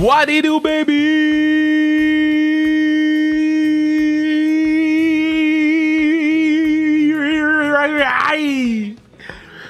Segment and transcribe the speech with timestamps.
[0.00, 0.94] What do you do, baby?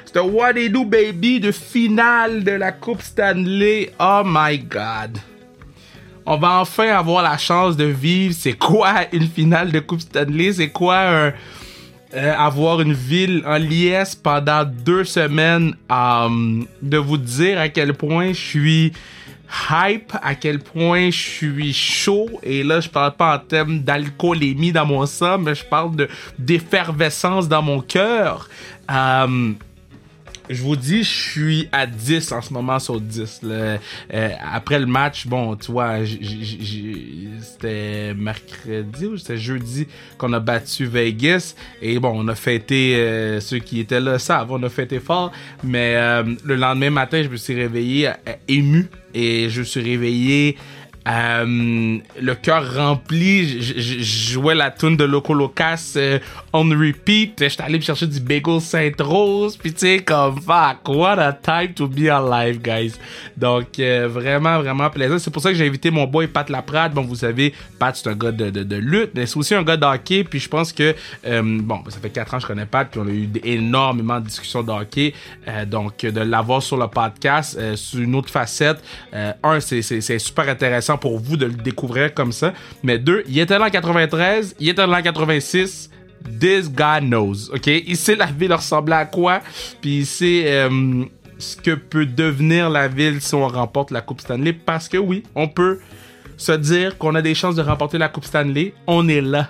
[0.04, 3.90] C'est What do you do, baby de finale de la Coupe Stanley.
[3.98, 5.18] Oh my god.
[6.26, 10.52] On va enfin avoir la chance de vivre c'est quoi une finale de Coupe Stanley,
[10.52, 11.32] c'est quoi un,
[12.14, 17.94] euh, avoir une ville en liesse pendant deux semaines, euh, de vous dire à quel
[17.94, 18.92] point je suis
[19.70, 22.28] hype, à quel point je suis chaud.
[22.42, 26.08] Et là, je parle pas en termes d'alcoolémie dans mon sang, mais je parle de
[26.38, 28.48] d'effervescence dans mon cœur.
[28.90, 29.52] Euh,
[30.50, 33.40] je vous dis, je suis à 10 en ce moment sur 10.
[33.42, 33.78] là.
[34.14, 35.96] Euh, après le match, bon, tu vois,
[37.42, 41.54] c'était mercredi ou c'était jeudi qu'on a battu Vegas.
[41.82, 45.32] Et bon, on a fêté, euh, ceux qui étaient là savent, on a fêté fort.
[45.62, 45.94] Mais
[46.44, 48.10] le lendemain matin, je me suis réveillé
[48.48, 48.88] ému
[49.18, 50.56] et je suis réveillé
[51.08, 56.18] euh, le cœur rempli, je- jouais la tune de Loco Locas euh,
[56.52, 57.34] on repeat.
[57.38, 59.56] J'étais allé me chercher du bagel Sainte-Rose.
[59.56, 62.92] Puis tu sais, comme fuck, what a time to be alive, guys.
[63.36, 65.18] Donc, euh, vraiment, vraiment plaisant.
[65.18, 66.92] C'est pour ça que j'ai invité mon boy Pat Laprade.
[66.92, 69.76] Bon, vous savez, Pat, c'est un gars de, de, lutte, mais c'est aussi un gars
[69.76, 70.24] de hockey.
[70.24, 73.06] Puis je pense que, bon, ça fait 4 ans que je connais Pat, puis on
[73.06, 75.14] a eu énormément de discussions de hockey.
[75.66, 81.18] Donc, de l'avoir sur le podcast, sur une autre facette, un, c'est super intéressant pour
[81.18, 82.52] vous de le découvrir comme ça.
[82.82, 85.90] Mais deux, il était là en 93, il était là en 86.
[86.40, 87.66] This guy knows, ok?
[87.66, 89.40] Il sait la ville ressemblait à quoi,
[89.80, 91.04] puis il sait euh,
[91.38, 94.52] ce que peut devenir la ville si on remporte la Coupe Stanley.
[94.52, 95.78] Parce que oui, on peut
[96.36, 98.74] se dire qu'on a des chances de remporter la Coupe Stanley.
[98.86, 99.48] On est là.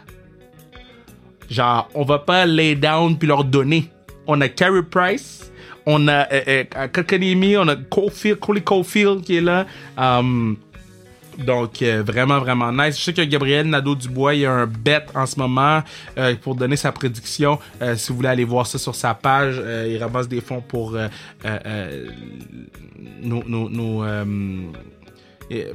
[1.51, 3.91] Genre, on va pas lay down puis leur donner.
[4.27, 5.51] On a Carey Price,
[5.87, 9.65] on a euh, euh, Kotkaniemi, on a Coley Caulfield qui est là.
[9.97, 10.57] Um,
[11.39, 12.99] donc, euh, vraiment, vraiment nice.
[12.99, 15.83] Je sais que Gabriel Nadeau-Dubois, il y a un bet en ce moment
[16.19, 17.59] euh, pour donner sa prédiction.
[17.81, 20.97] Euh, si vous voulez aller voir ça sur sa page, il ramasse des fonds pour
[23.23, 23.45] nos...
[23.45, 24.05] nos, nos,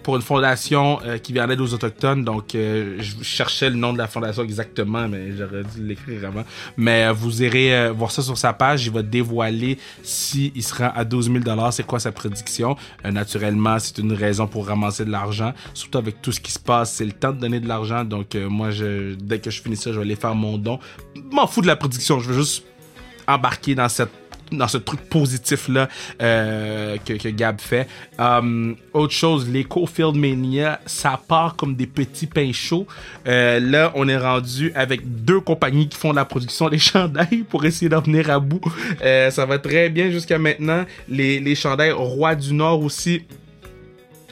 [0.03, 2.23] pour une fondation euh, qui vient d'aide aux autochtones.
[2.23, 6.43] Donc, euh, je cherchais le nom de la fondation exactement, mais j'aurais dû l'écrire avant.
[6.77, 8.85] Mais euh, vous irez voir ça sur sa page.
[8.85, 13.79] Il va dévoiler si il se rend à 12 000 C'est quoi sa prédiction Naturellement,
[13.79, 15.53] c'est une raison pour ramasser de l'argent.
[15.73, 18.03] Surtout avec tout ce qui se passe, c'est le temps de donner de l'argent.
[18.03, 20.79] Donc, moi, je, dès que je finis ça, je vais aller faire mon don.
[21.31, 22.19] M'en fous de la prédiction.
[22.19, 22.63] Je veux juste
[23.27, 24.11] embarquer dans cette
[24.57, 25.89] dans ce truc positif là
[26.21, 27.87] euh, que, que Gab fait.
[28.17, 32.87] Um, autre chose, les Cofield Mania, ça part comme des petits pains chauds.
[33.27, 37.43] Euh, là, on est rendu avec deux compagnies qui font de la production des chandails
[37.49, 38.61] pour essayer d'en venir à bout.
[39.01, 40.85] Euh, ça va très bien jusqu'à maintenant.
[41.09, 43.23] Les, les chandails Roi du Nord aussi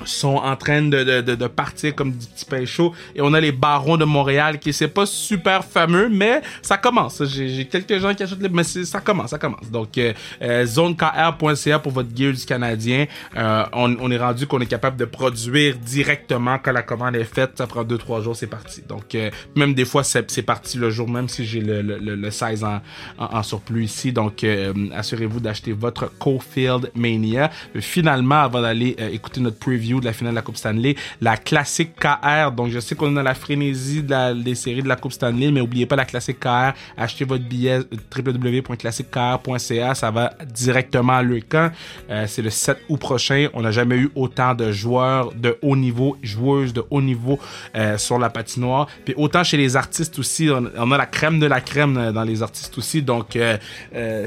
[0.05, 2.93] sont en train de, de, de, partir comme du petit pain chaud.
[3.15, 7.23] Et on a les barons de Montréal qui c'est pas super fameux, mais ça commence.
[7.25, 9.69] J'ai quelques gens qui achètent les, mais ça commence, ça commence.
[9.71, 13.05] Donc, euh, euh, zonekr.ca pour votre gear du Canadien.
[13.37, 17.23] Euh, on, on est rendu qu'on est capable de produire directement quand la commande est
[17.23, 17.51] faite.
[17.57, 18.81] Ça prend 2-3 jours, c'est parti.
[18.87, 22.15] Donc, euh, même des fois, c'est parti le jour même si j'ai le, le, le,
[22.15, 22.81] le size en,
[23.17, 24.11] en, en surplus ici.
[24.11, 27.49] Donc, euh, assurez-vous d'acheter votre Cofield Mania.
[27.79, 31.37] Finalement, avant d'aller euh, écouter notre preview de la finale de la Coupe Stanley, la
[31.37, 32.51] classique KR.
[32.51, 35.61] Donc, je sais qu'on est dans la frénésie des séries de la Coupe Stanley, mais
[35.61, 36.71] oubliez pas la classique KR.
[36.97, 37.83] Achetez votre billet euh,
[38.15, 39.95] www.classiquekr.ca.
[39.95, 41.71] Ça va directement à camp.
[42.09, 43.47] Euh, c'est le 7 août prochain.
[43.53, 47.39] On n'a jamais eu autant de joueurs de haut niveau, joueuses de haut niveau
[47.75, 48.87] euh, sur la patinoire.
[49.05, 52.43] Puis autant chez les artistes aussi, on, a la crème de la crème dans les
[52.43, 53.01] artistes aussi.
[53.01, 53.37] Donc,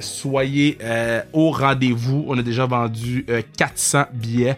[0.00, 0.78] soyez
[1.32, 2.24] au rendez-vous.
[2.28, 4.56] On a déjà vendu euh, 400 billets.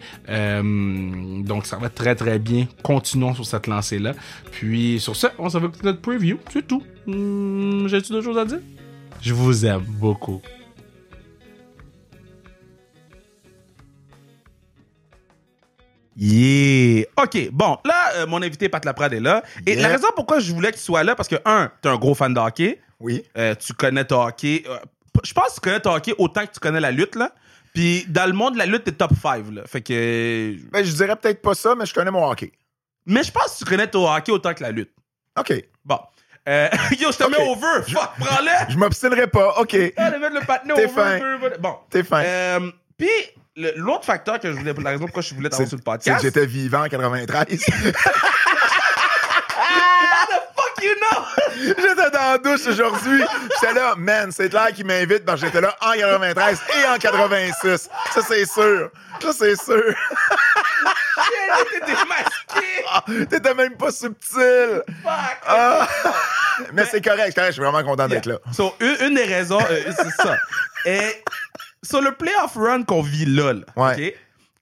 [1.43, 2.67] Donc, ça va très, très bien.
[2.83, 4.13] Continuons sur cette lancée-là.
[4.51, 6.37] Puis, sur ce, on s'en va écouter notre preview.
[6.51, 6.83] C'est tout.
[7.05, 8.59] Hmm, J'ai-tu d'autres choses à dire?
[9.21, 10.41] Je vous aime beaucoup.
[16.15, 17.05] Yeah!
[17.21, 19.43] OK, bon, là, euh, mon invité Pat Laprade est là.
[19.67, 19.83] Et Yeah.
[19.83, 22.15] la raison pourquoi je voulais que tu sois là, parce que, un, t'es un gros
[22.15, 22.79] fan de hockey.
[22.99, 23.23] Oui.
[23.37, 24.63] Euh, tu connais ton hockey.
[24.67, 24.77] Euh,
[25.23, 27.33] je pense que tu connais ton hockey autant que tu connais la lutte, là.
[27.77, 29.61] Puis dans le monde de la lutte, t'es top 5, là.
[29.67, 30.55] Fait que...
[30.71, 32.51] Ben, je dirais peut-être pas ça, mais je connais mon hockey.
[33.05, 34.89] Mais je pense que tu connais ton hockey autant que la lutte.
[35.37, 35.53] OK.
[35.85, 35.99] Bon.
[36.49, 36.69] Euh,
[36.99, 37.83] yo, je te mets over!
[37.87, 38.49] Fuck, prends-le!
[38.71, 39.59] Je m'obstinerai pas.
[39.59, 39.75] OK.
[39.95, 41.19] Allez, mettre le patinet T'es fin.
[41.59, 41.75] Bon.
[41.91, 42.23] T'es fin.
[42.23, 43.09] Euh, Puis,
[43.55, 44.73] le- l'autre facteur que je voulais...
[44.73, 46.23] La raison pourquoi je voulais t'avoir sur le c'est que podcast...
[46.23, 47.63] j'étais vivant en 93.
[50.87, 51.23] You know!
[51.77, 53.23] j'étais dans la douche aujourd'hui.
[53.61, 56.97] J'étais là, man, c'est clair qu'il m'invite parce que j'étais là en 93 et en
[56.97, 57.89] 86.
[58.13, 58.89] Ça, c'est sûr.
[59.21, 59.83] Ça, c'est sûr.
[61.71, 62.85] T'es démasqué!
[62.89, 64.81] Ah, T'étais même pas subtil.
[65.03, 65.13] Fuck!
[65.47, 65.87] Ah.
[66.73, 68.37] Mais c'est correct, correct, je suis vraiment content d'être là.
[68.53, 70.37] So, une, une des raisons, euh, c'est ça.
[70.85, 71.23] Et
[71.83, 74.07] sur le playoff run qu'on vit là, là, Ouais.
[74.09, 74.13] OK?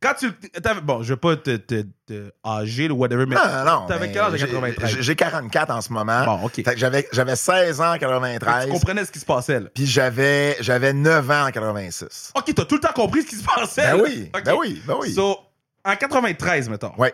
[0.05, 0.31] Quand tu.
[0.61, 3.35] t'avais- Bon, je veux pas te, te, te âger ou whatever, mais.
[3.35, 3.85] Non, non.
[3.87, 4.89] T'avais quel âge en j'ai- 93?
[4.91, 6.25] j'ai- J'ai 44 en ce moment.
[6.25, 6.55] Bon, OK.
[6.55, 8.69] Fait que J'avais j'avais 16 ans en Tu 93.
[8.69, 9.69] comprenais ce qui se passait, là.
[9.73, 12.31] Puis j'avais j'avais 9 ans en 86.
[12.35, 13.91] OK, t'as tout le temps compris ce qui se passait.
[13.93, 15.13] Ben oui, ben oui, ben oui.
[15.13, 15.39] So,
[15.83, 16.93] en 93, mettons.
[16.97, 17.13] Ouais.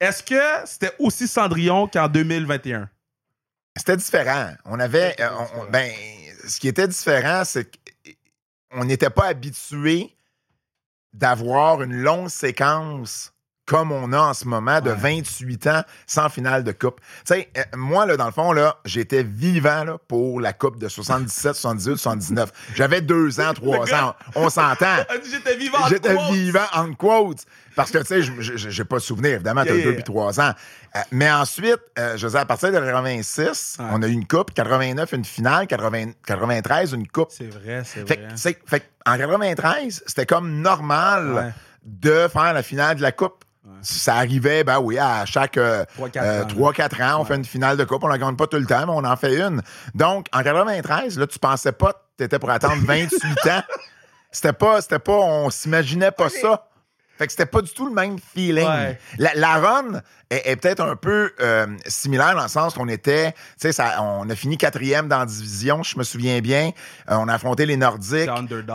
[0.00, 2.88] Est-ce que c'était aussi Cendrillon qu'en 2021?
[3.76, 4.50] C'était différent.
[4.64, 5.14] On avait.
[5.20, 5.92] Euh, on- ben,
[6.48, 7.70] ce qui était différent, c'est
[8.72, 10.16] qu'on n'était pas habitué
[11.12, 13.32] d'avoir une longue séquence
[13.70, 14.96] comme on a en ce moment de Ouais.
[14.96, 17.00] 28 ans sans finale de coupe.
[17.24, 20.76] Tu sais, euh, moi, là, dans le fond, là, j'étais vivant là, pour la coupe
[20.80, 22.50] de 77, 78, 79.
[22.74, 24.16] J'avais deux ans, trois ans.
[24.34, 24.96] On s'entend.
[25.30, 25.78] J'étais vivant.
[25.88, 26.32] J'étais quote.
[26.32, 27.44] vivant en quotes.
[27.76, 29.94] Parce que, tu sais, j'ai pas de souvenir, évidemment, t'as Yeah, deux yeah.
[29.94, 30.52] puis trois ans.
[30.96, 33.86] Euh, mais ensuite, euh, je veux dire, à partir de 86, Ouais.
[33.92, 37.28] on a eu une coupe, 89, une finale, 80 93, une coupe.
[37.30, 38.28] C'est vrai, c'est vrai.
[38.66, 41.50] fait en 93, c'était comme normal Ouais.
[41.84, 43.44] de faire la finale de la coupe.
[43.82, 46.46] Ça arrivait, ben oui, à chaque euh, 3-4 euh, ans.
[46.72, 47.28] 3-4 ans, on Ouais.
[47.28, 48.02] fait une finale de coupe.
[48.02, 49.60] On la gagne pas tout le temps, mais on en fait une.
[49.94, 53.62] Donc, en 93, là, tu pensais pas que tu étais pour attendre 28 ans.
[54.32, 56.66] C'était pas, c'était pas, on s'imaginait pas ça.
[57.20, 58.66] Fait que c'était pas du tout le même feeling.
[58.66, 58.98] Ouais.
[59.18, 60.00] La, la run
[60.30, 64.30] est, est peut-être un peu euh, similaire dans le sens qu'on était, tu sais, on
[64.30, 66.70] a fini quatrième dans la division, je me souviens bien.
[67.10, 68.26] Euh, on a affronté les Nordiques.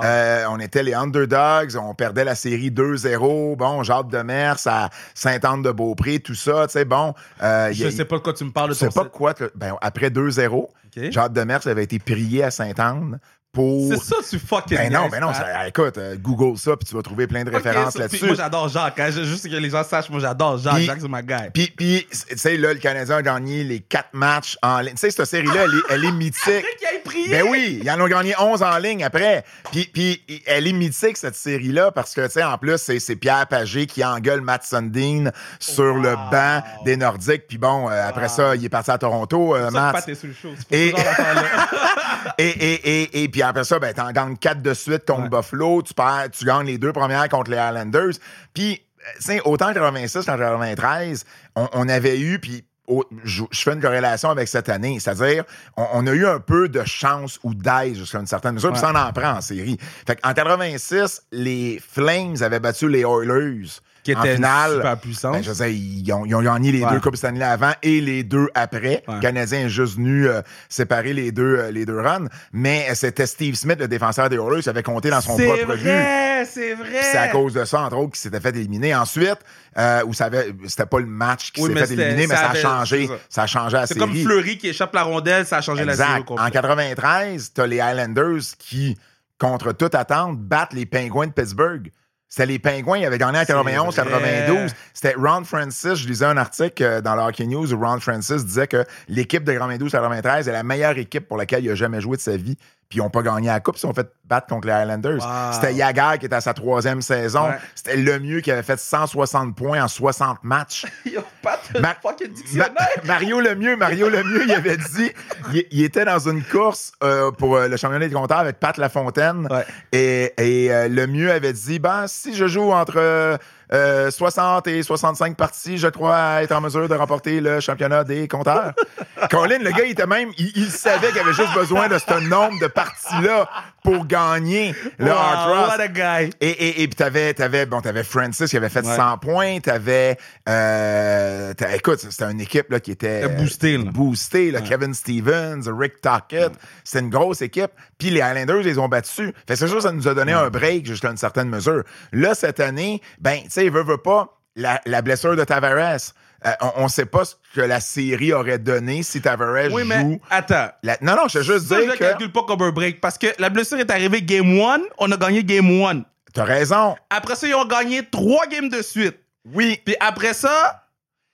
[0.03, 3.55] Euh, on était les underdogs, on perdait la série 2-0.
[3.55, 4.91] Bon, Jacques Demers à
[5.39, 7.15] Sainte-Anne-de-Beaupré, tout ça, tu sais, bon.
[7.41, 9.33] euh, je a- sais pas de quoi tu me parles de je sais pas quoi.
[9.33, 11.03] que- Ben, après 2-0, site.
[11.05, 11.11] OK.
[11.11, 13.19] Jacques Demers avait été prié à Sainte-Anne
[13.55, 13.91] pour.
[13.93, 15.37] C'est ça, tu fucking Ben non, ben non, Pat.
[15.37, 18.25] ça- écoute, euh, Google ça, puis tu vas trouver plein de références là-dessus.
[18.25, 18.99] Moi, j'adore Jacques.
[18.99, 19.09] hein.
[19.11, 20.77] Juste que les gens sachent, moi, j'adore Jacques.
[20.81, 21.49] Jacques, c'est ma guy.
[21.53, 24.91] Puis, puis tu sais, là, le Canadien a gagné les quatre matchs en ligne.
[24.93, 26.65] Tu sais, cette série-là, elle est, elle est mythique.
[27.05, 27.29] Après.
[27.29, 29.43] Ben oui, ils en ont gagné 11 en ligne après.
[29.71, 33.47] Puis, puis elle est mythique, cette série-là, parce que, tu sais, en plus, c'est, Pierre
[33.47, 35.29] Pagé qui engueule Matt Sundin
[35.59, 37.47] sur le banc des Nordiques.
[37.47, 38.29] Puis bon, euh, après Wow.
[38.35, 39.93] ça, il est parti à Toronto, euh, Matt.
[39.93, 40.49] Pat est sur le show.
[40.71, 40.93] Et-
[42.37, 45.29] Et, et, et, et puis après ça, ben, t'en gagnes 4 de suite contre Ouais.
[45.29, 45.81] Buffalo.
[45.81, 48.13] Tu, perds, tu gagnes les deux premières contre les Islanders.
[48.53, 48.81] Puis,
[49.29, 51.23] euh, autant en 86 qu'en 93,
[51.55, 54.99] on, on avait eu, puis au- je, je fais une corrélation avec cette année.
[54.99, 55.43] C'est-à-dire,
[55.77, 58.79] on, on a eu un peu de chance ou d'aise jusqu'à une certaine mesure, puis
[58.81, 59.77] ça en en prend en série.
[60.07, 63.67] Fait qu'en 86, les Flames avaient battu les Oilers.
[64.05, 64.73] Qui en était finale.
[64.75, 65.31] super.
[65.31, 66.91] Ben, je sais, ils ont, ils ont gagné les Ouais.
[66.91, 69.03] deux Coupes Stanley avant et les deux après.
[69.07, 69.15] Ouais.
[69.15, 72.27] Le Canadien est juste venu euh, séparer les deux, euh, les deux runs.
[72.53, 75.45] Mais euh, c'était Steve Smith, le défenseur des Oilers, qui avait compté dans son c'est
[75.47, 75.81] propre but.
[75.81, 77.01] vrai, c'est vrai.
[77.01, 78.93] C'est à cause de ça, entre autres, qu'il s'était fait éliminer.
[78.95, 79.39] Ensuite,
[79.77, 82.35] euh, où ça avait, c'était pas le match qui Oui, s'est mais fait éliminer, mais
[82.35, 83.07] ça a changé.
[83.07, 83.19] c'est ça.
[83.29, 84.05] Ça a changé la C'est série.
[84.07, 86.39] comme Fleury qui échappe la rondelle, ça a changé la série au.
[86.39, 88.95] En 93, t'as les Islanders qui,
[89.39, 91.91] contre toute attente, battent les Pingouins de Pittsburgh.
[92.27, 94.11] C'était les Pingouins, ils avaient gagné en 91, C'est vrai.
[94.11, 94.71] 92.
[94.93, 95.95] C'était Ron Francis.
[95.95, 99.43] Je lisais un article euh, dans le Hockey News où Ron Francis disait que l'équipe
[99.43, 102.57] de 92-93 est la meilleure équipe pour laquelle il a jamais joué de sa vie.
[102.89, 105.17] Puis ils n'ont pas gagné la coupe, ils ont fait battre contre les Highlanders.
[105.19, 105.53] Wow.
[105.53, 107.47] C'était Yagar qui était à sa troisième saison.
[107.47, 107.57] Ouais.
[107.73, 110.85] C'était le mieux qui avait fait 160 points en 60 matchs.
[111.05, 112.73] Yo, Pat, Ma- fucking Ma- dictionnaire.
[113.05, 115.11] Mario Lemieux, Mario Lemieux, il avait dit,
[115.53, 118.77] il, il était dans une course euh, pour euh, le championnat des compteurs avec Pat
[118.77, 119.47] Lafontaine.
[119.49, 119.65] Ouais.
[119.91, 120.33] Et,
[120.65, 123.39] et euh, Lemieux avait dit, ben, si je joue entre
[123.73, 128.03] euh, euh, 60 et 65 parties, je crois être en mesure de remporter le championnat
[128.03, 128.73] des compteurs.
[129.31, 132.19] Colin, le gars, il était même, il, il savait qu'il avait juste besoin de ce
[132.27, 133.47] nombre de parties-là
[133.85, 135.67] pour gagner le Wow, Hard Rock.
[135.77, 136.29] what a guy.
[136.41, 138.95] Et, et, et puis t'avais, t'avais, bon, t'avais Francis qui avait fait Ouais.
[138.95, 140.17] 100 points, t'avais,
[140.49, 143.91] euh, écoute, c'était une équipe là, qui était C'était boosté, là.
[143.91, 144.61] boostée, là.
[144.61, 146.51] Kevin Stevens, Rick Tockett,
[146.83, 147.71] c'était une grosse équipe.
[147.97, 149.31] Puis les Highlanders, ils les ont battus.
[149.47, 151.83] Fait que c'est sûr, ça nous a donné un break jusqu'à une certaine mesure.
[152.11, 156.13] Là, cette année, ben, tu sais, veut, veut pas, la, la blessure de Tavares.
[156.45, 160.01] Euh, on, on sait pas ce que la série aurait donné si Tavares Oui, mais
[160.01, 160.19] joue.
[160.29, 160.69] attends.
[160.83, 162.71] la- Non, non, je veux juste Ça, je dire le que calcule pas comme un
[162.71, 166.03] break parce que la blessure est arrivée game 1, on a gagné game 1.
[166.33, 166.95] t'as raison.
[167.09, 169.17] Après ça, ils ont gagné trois games de suite.
[169.53, 170.83] Oui, Puis après ça,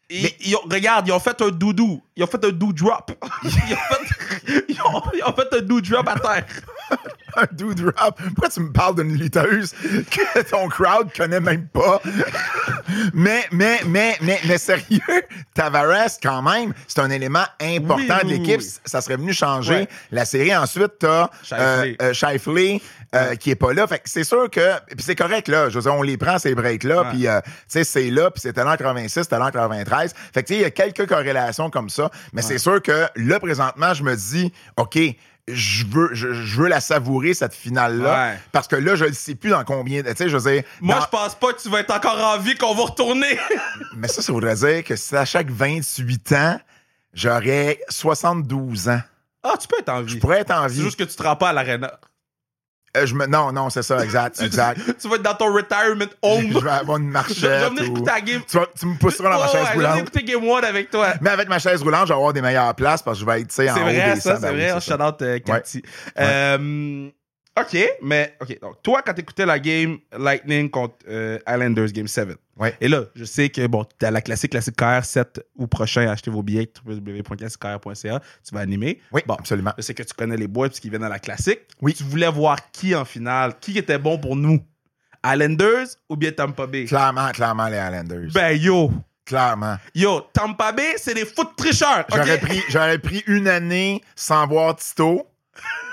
[0.10, 2.02] ils, Mais- ils ont- regarde, ils ont fait un doudou.
[2.16, 3.12] Ils ont fait un do drop.
[3.44, 6.46] ils, ont fait, ils, ont, ils ont fait un do drop à terre.
[7.38, 8.20] un dude drop.
[8.22, 9.72] Pourquoi tu me parles d'une lutteuse
[10.12, 12.02] que ton crowd connaît même pas?
[13.14, 15.00] mais, mais, mais, mais, mais sérieux,
[15.54, 18.62] Tavares, quand même, c'est un élément important Oui, de l'équipe.
[18.62, 18.70] oui.
[18.86, 19.88] Ça serait venu changer Ouais.
[20.12, 20.56] la série.
[20.56, 21.58] Ensuite, t'as Shifley.
[21.62, 22.82] euh, euh, Shifley,
[23.16, 23.88] euh, qui est pas là.
[23.88, 24.80] Fait que c'est sûr que.
[24.88, 25.70] Puis c'est correct, là.
[25.70, 27.06] Je veux dire, on les prend, ces breaks-là.
[27.12, 28.32] Puis, euh, tu sais, c'est là.
[28.32, 30.14] Puis c'était l'an 86, c'était l'an 93.
[30.34, 32.10] Fait que, tu sais, il y a quelques corrélations comme ça.
[32.34, 34.98] Mais c'est sûr que là, présentement, je me dis, OK,
[35.48, 38.32] je veux, je, je veux la savourer, cette finale-là.
[38.32, 38.40] Ouais.
[38.52, 40.02] Parce que là, je ne sais plus dans combien.
[40.04, 40.64] Tu sais, je veux dire.
[40.82, 43.38] Moi, dans- je pense pas que tu vas être encore en vie qu'on va retourner.
[43.96, 46.60] Mais ça, ça voudrait dire que si à chaque 28 ans,
[47.14, 49.02] j'aurais 72 ans.
[49.44, 50.14] ah, tu peux être en vie.
[50.16, 50.82] Je pourrais être en C'est vie.
[50.84, 51.92] juste que tu te rends pas à l'arena.
[52.98, 53.26] Euh, je me...
[53.26, 54.42] Non, non, c'est ça, exact.
[54.44, 54.80] exact.
[55.00, 56.52] tu vas être dans ton retirement home.
[56.52, 57.70] je vais avoir une Je vais marchette.
[57.70, 58.42] venir ou- écouter la game.
[58.50, 60.08] tu, vas- tu me pousseras dans ma Ouais, chaise ouais, je vais venir roulante.
[60.10, 61.08] écouter Game One avec toi.
[61.22, 63.42] Mais avec ma chaise roulante, je vais avoir des meilleures places parce que je vais
[63.42, 64.80] être, tu sais, en C'est haut vrai, des ça, c'est Ben oui, vrai.
[64.82, 64.98] c'est ça.
[64.98, 65.84] Shout out, euh, Cathy.
[66.20, 67.10] Euh,
[67.60, 68.60] OK, mais OK.
[68.62, 72.76] Donc, toi, quand t'écoutais la game Lightning contre euh, Islanders Game 7, Ouais.
[72.80, 76.30] et là, je sais que, bon, t'as la classique Classique KR 7 ou prochain, achetez
[76.32, 79.02] vos billets, www.classiquekr.ca, tu vas animer.
[79.12, 79.74] Oui, Bon, absolument.
[79.78, 81.62] je sais que tu connais les boys puisqu'ils viennent dans la classique.
[81.82, 81.94] Oui.
[81.94, 83.56] Tu voulais voir qui en finale?
[83.60, 84.60] Qui était bon pour nous?
[85.26, 86.86] Islanders ou bien Tampa Bay?
[86.86, 88.32] Clairement, clairement, les Highlanders.
[88.34, 88.92] Ben yo!
[89.26, 89.78] Clairement.
[89.96, 92.06] Yo, Tampa Bay, c'est des foot tricheurs.
[92.12, 92.16] ok?
[92.18, 95.28] J'aurais pris, j'aurais pris une année sans voir Tito.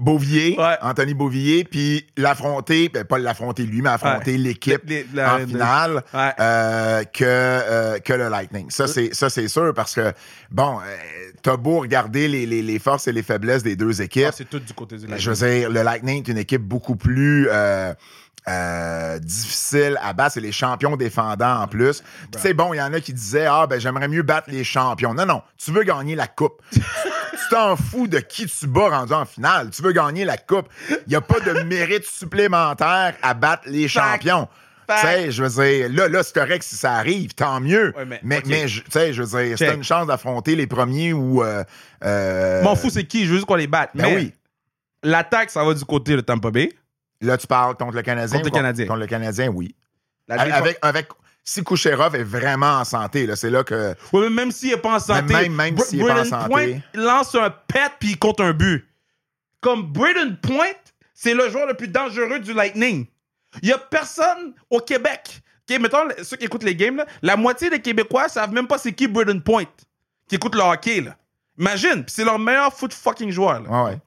[0.00, 0.76] Beauvillier, Ouais.
[0.82, 4.82] Anthony Beauvillier, puis l'affronter, ben, pas l'affronter lui, mais affronter l'équipe
[5.18, 6.30] en finale Ouais.
[6.40, 8.70] euh, que, euh, que le Lightning.
[8.70, 10.12] Ça, c'est, ça, c'est sûr, parce que,
[10.50, 10.96] bon, euh,
[11.42, 14.26] t'as beau regarder les, les, les forces et les faiblesses des deux équipes.
[14.28, 15.18] Ah, c'est tout du côté du Lightning.
[15.20, 17.48] Je veux dire, le Lightning est une équipe beaucoup plus
[18.48, 20.34] euh, difficile à battre.
[20.34, 22.00] C'est les champions défendants en plus.
[22.00, 24.50] Puis, tu sais, bon, il y en a qui disaient Ah, ben, j'aimerais mieux battre
[24.50, 25.14] les champions.
[25.14, 26.60] Non, non, tu veux gagner la coupe.
[26.72, 26.80] tu
[27.50, 29.70] t'en fous de qui tu bats rendu en finale.
[29.70, 30.68] Tu veux gagner la coupe.
[30.88, 34.48] Il n'y a pas de mérite supplémentaire à battre les champions.
[34.88, 37.92] Tu sais, je veux dire, là, là c'est correct si ça arrive, tant mieux.
[37.96, 41.44] Ouais, mais- mais, tu sais, je veux dire, t'as une chance d'affronter les premiers ou.
[41.44, 41.62] Euh,
[42.04, 43.24] euh, M'en fous, c'est qui?
[43.24, 43.90] Je veux juste qu'on les batte.
[43.94, 44.32] Ben Mais oui.
[45.04, 46.72] l'attaque, ça va du côté de Tampa Bay.
[47.20, 48.38] Là, tu parles contre le Canadien.
[48.38, 48.86] Contre le Canadien.
[48.86, 49.74] Contre le Canadien, oui.
[50.28, 51.08] Avec, avec,
[51.42, 53.94] si Kucherov est vraiment en santé, là, c'est là que.
[54.12, 55.32] Ouais, mais même s'il est pas en santé.
[55.34, 56.48] même- même Br- s'il est pas en santé.
[56.48, 58.86] Point lance un pet puis il compte un but.
[59.60, 60.76] Comme Braden Point,
[61.12, 63.06] c'est le joueur le plus dangereux du Lightning.
[63.62, 65.40] Il y a personne au Québec.
[65.68, 68.78] OK, mettons, ceux qui écoutent les games, là, la moitié des Québécois savent même pas
[68.78, 69.64] c'est qui Braden Point
[70.28, 71.00] qui écoute le hockey.
[71.00, 71.16] Là.
[71.58, 73.60] Imagine, c'est leur meilleur foot fucking joueur.
[73.62, 73.68] Là.
[73.68, 73.98] Ouais, ouais.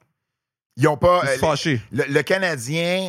[0.76, 1.22] Ils ont pas.
[1.24, 3.08] Ils euh, le, le Canadien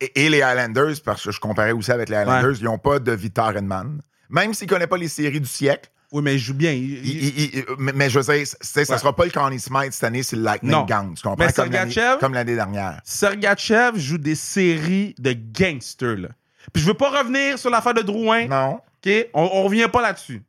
[0.00, 2.98] et, et les Highlanders, parce que je comparais aussi avec les Highlanders, ils n'ont pas
[2.98, 4.00] de Victor Edman.
[4.28, 5.90] Même s'ils ne connaissent pas les séries du siècle.
[6.12, 6.72] Oui, mais il joue bien.
[6.72, 9.24] Il- il- il- il- il- mais, mais je veux dire, c'est- ça ne sera pas
[9.24, 10.84] le Connie Smythe cette année si le Lightning Non.
[10.84, 11.14] gagne.
[11.14, 11.44] Tu comprends?
[11.46, 13.00] Mais Comme l'année- Sergachev- comme l'année dernière.
[13.04, 16.16] Sergachev joue des séries de gangsters.
[16.16, 16.28] Là.
[16.72, 18.46] Puis je veux pas revenir sur l'affaire de Drouin.
[18.48, 18.80] Non.
[19.06, 19.12] OK?
[19.34, 20.42] On, on revient pas là-dessus.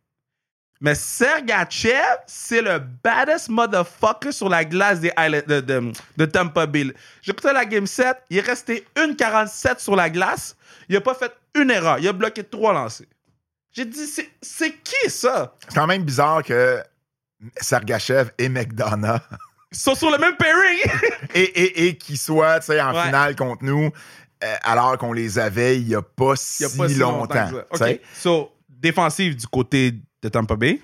[0.84, 5.12] Mais Sergachev, c'est le baddest motherfucker sur la glace des
[5.48, 6.88] de, de, de Tampa Bay.
[7.22, 10.56] J'écoutais la game 7, il est resté 1,47 sur la glace.
[10.90, 12.00] Il a pas fait une erreur.
[12.00, 13.06] Il a bloqué trois lancers.
[13.72, 15.56] J'ai dit, c'est- c'est qui ça?
[15.70, 16.82] C'est quand même bizarre que
[17.58, 19.20] Sergachev et McDonough
[19.72, 20.80] Ils sont sur le même pairing.
[21.36, 23.04] et, et, et qu'ils soient tu sais, en Ouais.
[23.06, 23.92] finale contre nous
[24.44, 26.96] euh, alors qu'on les avait il n'y a pas si, Il y a pas si
[26.96, 27.52] longtemps.
[27.52, 27.66] longtemps.
[27.86, 28.00] OK.
[28.16, 30.82] So, défensive du côté de Tampa Bay?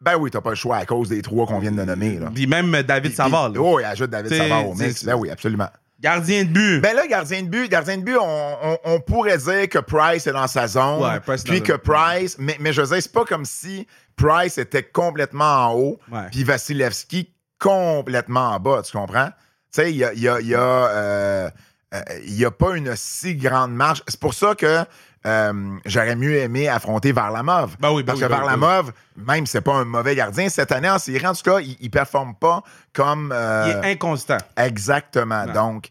[0.00, 2.18] Ben oui, t'as pas le choix à cause des trois qu'on vient de nommer.
[2.18, 2.30] Là.
[2.34, 3.50] Puis même David Puis- Savard.
[3.50, 3.60] là.
[3.60, 5.04] Oh, il ajoute David Savard au mix.
[5.04, 5.68] Ben oui, absolument.
[6.00, 6.80] Gardien de but.
[6.80, 10.26] Ben là, gardien de but, gardien de but, on, on- on pourrait dire que Price
[10.26, 11.02] est dans sa zone.
[11.02, 14.56] Ouais, Price puis que Price, mais, mais je veux dire, c'est pas comme si Price
[14.56, 16.28] était complètement en haut, Ouais.
[16.30, 19.26] puis Vasilevski complètement en bas, tu comprends?
[19.28, 21.50] Tu sais, il y a, il y a, y a, euh,
[21.94, 24.02] euh, y a pas une si grande marge.
[24.08, 24.84] C'est pour ça que
[25.26, 25.52] euh,
[25.84, 27.76] j'aurais mieux aimé affronter Varlamov.
[27.78, 28.60] Ben oui, ben Parce oui, que ben oui, ben oui.
[28.60, 31.60] Varlamov, même si c'est pas un mauvais gardien, cette année en série, en tout cas,
[31.60, 32.62] il, il performe pas
[32.92, 33.32] comme.
[33.34, 34.38] euh, Il est inconstant.
[34.56, 35.44] Exactement.
[35.46, 35.88] Donc,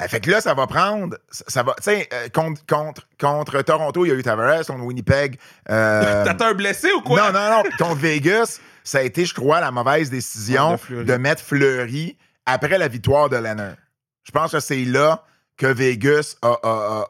[0.00, 1.16] euh, fait que là, ça va prendre.
[1.30, 1.74] Ça, va.
[1.76, 5.38] Tu sais, euh, contre, contre, contre Toronto, il y a eu Tavares, contre Winnipeg.
[5.68, 7.20] euh, T'as un blessé ou quoi?
[7.30, 7.62] non, non, non.
[7.78, 12.88] Contre Vegas, ça a été, je crois, la mauvaise décision de mettre Fleury après la
[12.88, 13.74] victoire de Leonard.
[14.24, 15.22] Je pense que c'est là
[15.58, 16.56] que Vegas a.
[16.62, 17.06] a-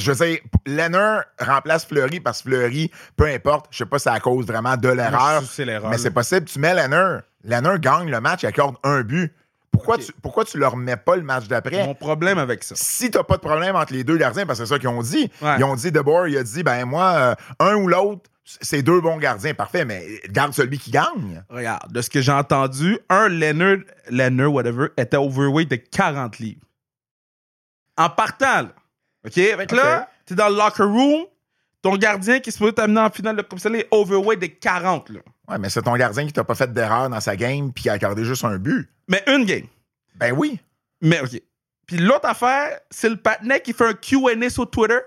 [0.00, 4.04] Je veux dire, Leonard remplace Fleury parce que Fleury, peu importe, je sais pas si
[4.04, 5.42] c'est à cause vraiment de l'erreur,
[5.90, 6.46] mais c'est possible.
[6.46, 9.32] Tu mets Leonard, Leonard gagne le match, il accorde un but.
[9.70, 11.86] pourquoi, tu, pourquoi tu leur mets pas le match d'après?
[11.86, 12.74] Mon problème avec ça.
[12.76, 15.02] Si t'as pas de problème entre les deux gardiens, parce que c'est ça qu'ils ont
[15.02, 15.30] dit.
[15.40, 15.56] Ouais.
[15.58, 19.00] Ils ont dit, DeBoer, il a dit, ben moi, euh, un ou l'autre, c'est deux
[19.00, 19.54] bons gardiens.
[19.54, 21.42] Parfait, mais garde celui qui gagne.
[21.48, 23.78] Regarde, de ce que j'ai entendu, un Leonard,
[24.10, 26.60] Leonard, whatever, était overweight de 40 livres.
[27.96, 28.68] En partant, là.
[29.26, 29.32] OK?
[29.34, 31.24] Fait que là, t'es dans le locker room,
[31.82, 35.10] ton gardien qui est supposé t'amener en finale de Coupe Stanley est overweight de 40,
[35.10, 35.20] là.
[35.48, 37.88] Ouais, mais c'est ton gardien qui t'a pas fait d'erreur dans sa game puis qui
[37.88, 38.88] a accordé juste un but.
[39.08, 39.66] Mais une game.
[40.14, 40.60] Ben oui.
[41.00, 41.40] Mais OK.
[41.86, 44.98] Puis l'autre affaire, c'est le patinet qui fait un Q&A sur Twitter.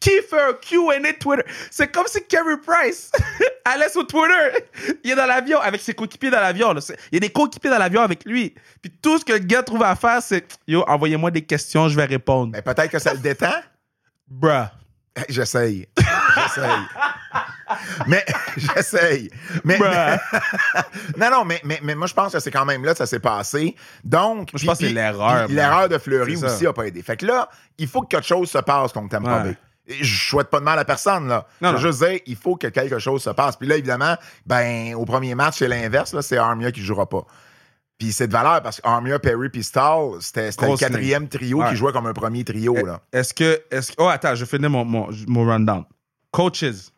[0.00, 1.44] Qui fait un Q&A Twitter?
[1.70, 3.12] C'est comme si Kerry Price
[3.66, 4.64] allait sur Twitter.
[5.04, 6.74] Il est dans l'avion avec ses coéquipiers dans l'avion.
[6.74, 8.54] Il y a des coéquipiers dans l'avion avec lui.
[8.80, 11.96] Puis tout ce que le gars trouve à faire, c'est Yo, envoyez-moi des questions, je
[11.96, 12.52] vais répondre.
[12.52, 13.52] Ben peut-être que ça le détend.
[14.26, 14.64] Bruh.
[15.28, 15.86] J'essaye.
[16.34, 16.80] J'essaye.
[18.06, 18.24] mais
[18.56, 19.30] j'essaye.
[19.64, 19.78] Mais,
[21.18, 23.06] non, non, mais, mais, mais moi, je pense que c'est quand même là que ça
[23.06, 23.74] s'est passé.
[24.04, 24.50] Donc.
[24.54, 25.48] je pense que c'est l'erreur.
[25.48, 26.70] L'erreur de Fleury aussi ça.
[26.70, 27.02] a pas aidé.
[27.02, 29.42] Fait que là, il faut que quelque chose se passe contre Tampa Ouais.
[29.50, 29.56] Bay.
[30.00, 31.46] Je souhaite pas de mal à personne, là.
[31.60, 33.56] Non, je veux dire, il faut que quelque chose se passe.
[33.56, 34.16] Puis là, évidemment,
[34.46, 37.24] ben, au premier match, c'est l'inverse, c'est Armia qui jouera pas.
[37.98, 41.68] Puis c'est de valeur parce qu'Armia, Perry puis Stahl, c'était le quatrième trio Ouais.
[41.70, 43.00] qui jouait comme un premier trio, là.
[43.12, 45.84] Est-ce que, que- Oh, attends, je finis mon, mon, mon rundown.
[46.30, 46.90] Coaches.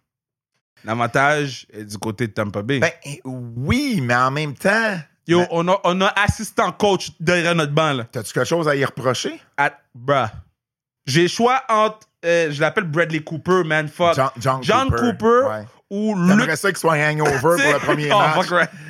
[0.85, 2.81] L'avantage est du côté de Tampa Bay.
[2.81, 2.91] Ben
[3.25, 4.97] oui, mais en même temps,
[5.29, 8.05] Yo, ben- on, a, on a assistant coach derrière notre banc, là.
[8.05, 9.41] t'as-tu quelque chose à y reprocher?
[9.57, 10.27] At, bruh.
[11.07, 14.14] J'ai le choix entre, euh, je l'appelle Bradley Cooper, man, fuck.
[14.14, 15.64] John, John, John Cooper, Ouais.
[15.91, 16.57] ou Luke.
[16.57, 18.35] Ça qu'il soit un hangover pour le premier Oh, match?
[18.47, 18.71] fuck right.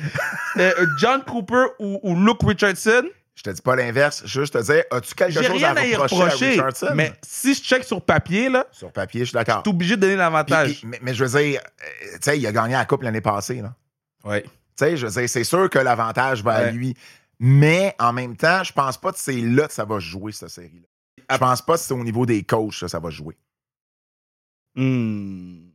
[0.59, 3.05] Euh, euh, John Cooper ou, ou Luke Richardson?
[3.35, 5.95] Je te dis pas l'inverse, juste te dire, as-tu quelque chose à rien à y
[5.95, 6.49] reprocher, à reprocher.
[6.51, 6.87] Richardson?
[6.93, 9.63] Mais si je check sur papier, là, Sur papier, je suis d'accord.
[9.63, 10.83] t'es obligé de donner l'avantage.
[10.85, 13.63] mais, mais je veux dire, euh, tu sais, il a gagné la Coupe l'année passée,
[13.63, 13.73] là.
[14.23, 14.43] Ouais.
[14.43, 16.95] Tu sais, je veux dire, c'est sûr que l'avantage va à lui.
[17.39, 20.49] Mais en même temps, je pense pas que c'est là que ça va jouer, cette
[20.49, 20.87] série-là.
[21.31, 23.37] Je pense pas que c'est au niveau des coachs que ça va jouer.
[24.75, 25.69] Hmm.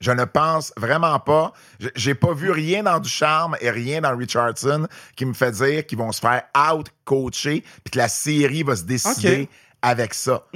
[0.00, 1.52] Je ne pense vraiment pas.
[1.80, 5.52] Je- J'ai pas vu rien dans du charme et rien dans Richardson qui me fait
[5.52, 9.48] dire qu'ils vont se faire out-coacher puis que la série va se décider
[9.82, 10.46] avec ça.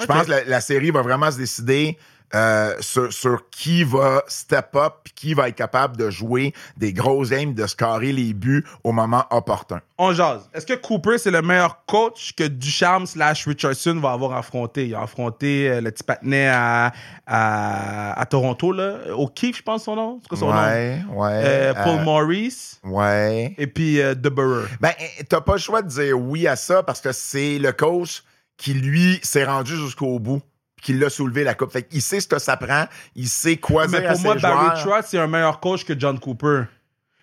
[0.00, 1.98] Je pense que la, la série va vraiment se décider
[2.34, 7.30] euh, sur, sur qui va step up qui va être capable de jouer des grosses
[7.30, 9.80] games, de scorer les buts au moment opportun.
[9.98, 10.48] On jase.
[10.52, 14.86] Est-ce que Cooper, c'est le meilleur coach que Ducharme slash Richardson va avoir affronté?
[14.86, 16.92] Il a affronté euh, le petit patinet à,
[17.26, 18.96] à, à Toronto, là.
[19.16, 20.18] Au Keith, je pense son nom.
[20.22, 20.56] C'est quoi son nom?
[20.56, 21.42] ouais.
[21.44, 23.54] Euh, Paul euh, Maurice ouais.
[23.56, 24.68] et puis euh, DeBurrer.
[24.80, 24.92] Ben,
[25.28, 28.22] t'as pas le choix de dire oui à ça parce que c'est le coach
[28.56, 30.42] qui, lui, s'est rendu jusqu'au bout
[30.86, 31.72] puis qui l'a soulevé la coupe.
[31.72, 34.34] Fait qu'il sait ce que ça prend, il sait quoi Mais dire à pour moi,
[34.34, 34.96] ses Barry joueurs.
[34.98, 36.62] Trotz, c'est un meilleur coach que John Cooper.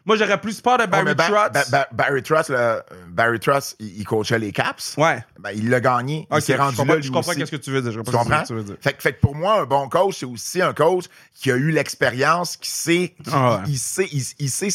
[0.05, 1.51] Moi, j'aurais plus peur de Ouais, Barry mais Ba- Trotz.
[1.53, 4.95] Ba- Ba- Barry Trotz, là, Barry Trotz, il, il coachait les Caps.
[4.97, 5.23] ouais.
[5.39, 6.27] Ben, il l'a gagné.
[6.29, 7.39] Ok, il s'est rendu je comprends, là, lui je comprends aussi.
[7.39, 7.91] qu'est-ce que tu veux dire.
[7.93, 8.37] Je Tu comprends?
[8.39, 8.75] ce que tu veux dire.
[8.81, 11.55] Fait, que- fait que pour moi, un bon coach, c'est aussi un coach qui a
[11.55, 13.63] eu l'expérience, qui sait, qui- Ah ouais.
[13.67, 14.67] il, sait, il, il sait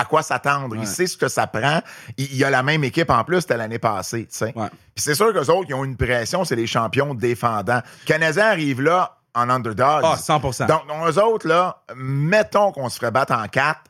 [0.00, 0.82] à quoi s'attendre, Ouais.
[0.82, 1.80] il sait ce que ça prend.
[2.16, 4.26] Il, il a la même équipe en plus, c'était l'année passée.
[4.40, 4.52] Ouais.
[4.94, 7.80] Puis c'est sûr qu'eux autres, ils ont une pression, c'est les champions défendants.
[8.06, 10.02] Canadien arrive là en underdog.
[10.04, 10.66] Ah, 100%.
[10.66, 13.80] Donc, eux autres, là, mettons qu'on se ferait battre en quatre.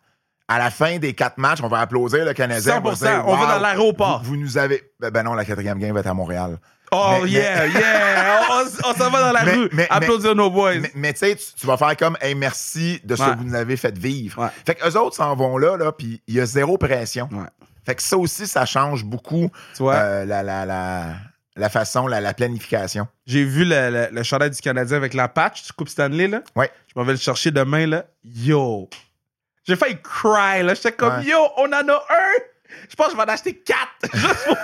[0.49, 2.81] À la fin des quatre matchs, on va applaudir le Canadien.
[2.81, 4.21] 100%, dire, on va dans l'aéroport.
[4.25, 4.83] Vous, vous nous avez.
[4.99, 6.59] Ben, ben non, la quatrième game va être à Montréal.
[6.93, 8.41] Oh, mais- yeah, yeah.
[8.85, 9.69] On, s'en va dans la Mais- rue.
[9.73, 10.75] mais- Applaudir nos boys.
[10.95, 13.31] Mais, tu sais, tu tu vas faire comme, hey, merci de ce Ouais.
[13.33, 14.43] que vous nous avez fait vivre.
[14.43, 14.49] Ouais.
[14.67, 17.29] Fait que eux autres s'en vont là, là, puis il y a zéro pression.
[17.33, 17.47] Ouais.
[17.87, 19.95] Fait que ça aussi, ça change beaucoup Tu vois?
[19.95, 21.05] euh, la, la, la,
[21.57, 23.07] la façon, la, la planification.
[23.27, 26.43] J'ai vu le, le, le chandail du Canadien avec la patch du Coupe Stanley, là.
[26.57, 26.71] Ouais.
[26.89, 28.05] Je m'en vais le chercher demain, là.
[28.25, 28.89] Yo.
[29.67, 30.75] J'ai failli cry, là.
[30.75, 31.25] J'étais comme, Ouais.
[31.25, 32.43] yo, on en a un.
[32.91, 33.89] Je pense que je vais en acheter quatre.
[34.15, 34.57] Juste pour...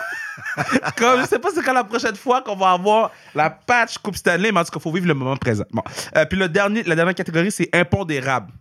[0.97, 4.17] comme, je sais pas c'est quand la prochaine fois qu'on va avoir la patch Coupe
[4.17, 5.65] Stanley, mais en tout cas, il faut vivre le moment présent.
[5.71, 5.83] Bon.
[6.17, 8.53] Euh, puis le dernier, la dernière catégorie, c'est impondérable.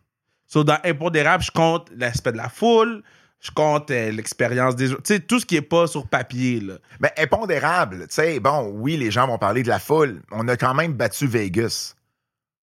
[0.48, 3.02] So, dans impondérable, je compte l'aspect de la foule,
[3.40, 5.02] je compte euh, l'expérience des joueurs.
[5.04, 6.76] Tu sais, tout ce qui est pas sur papier, là.
[7.00, 10.22] Mais impondérable, tu sais, bon, oui, les gens vont parler de la foule.
[10.32, 11.96] On a quand même battu Vegas.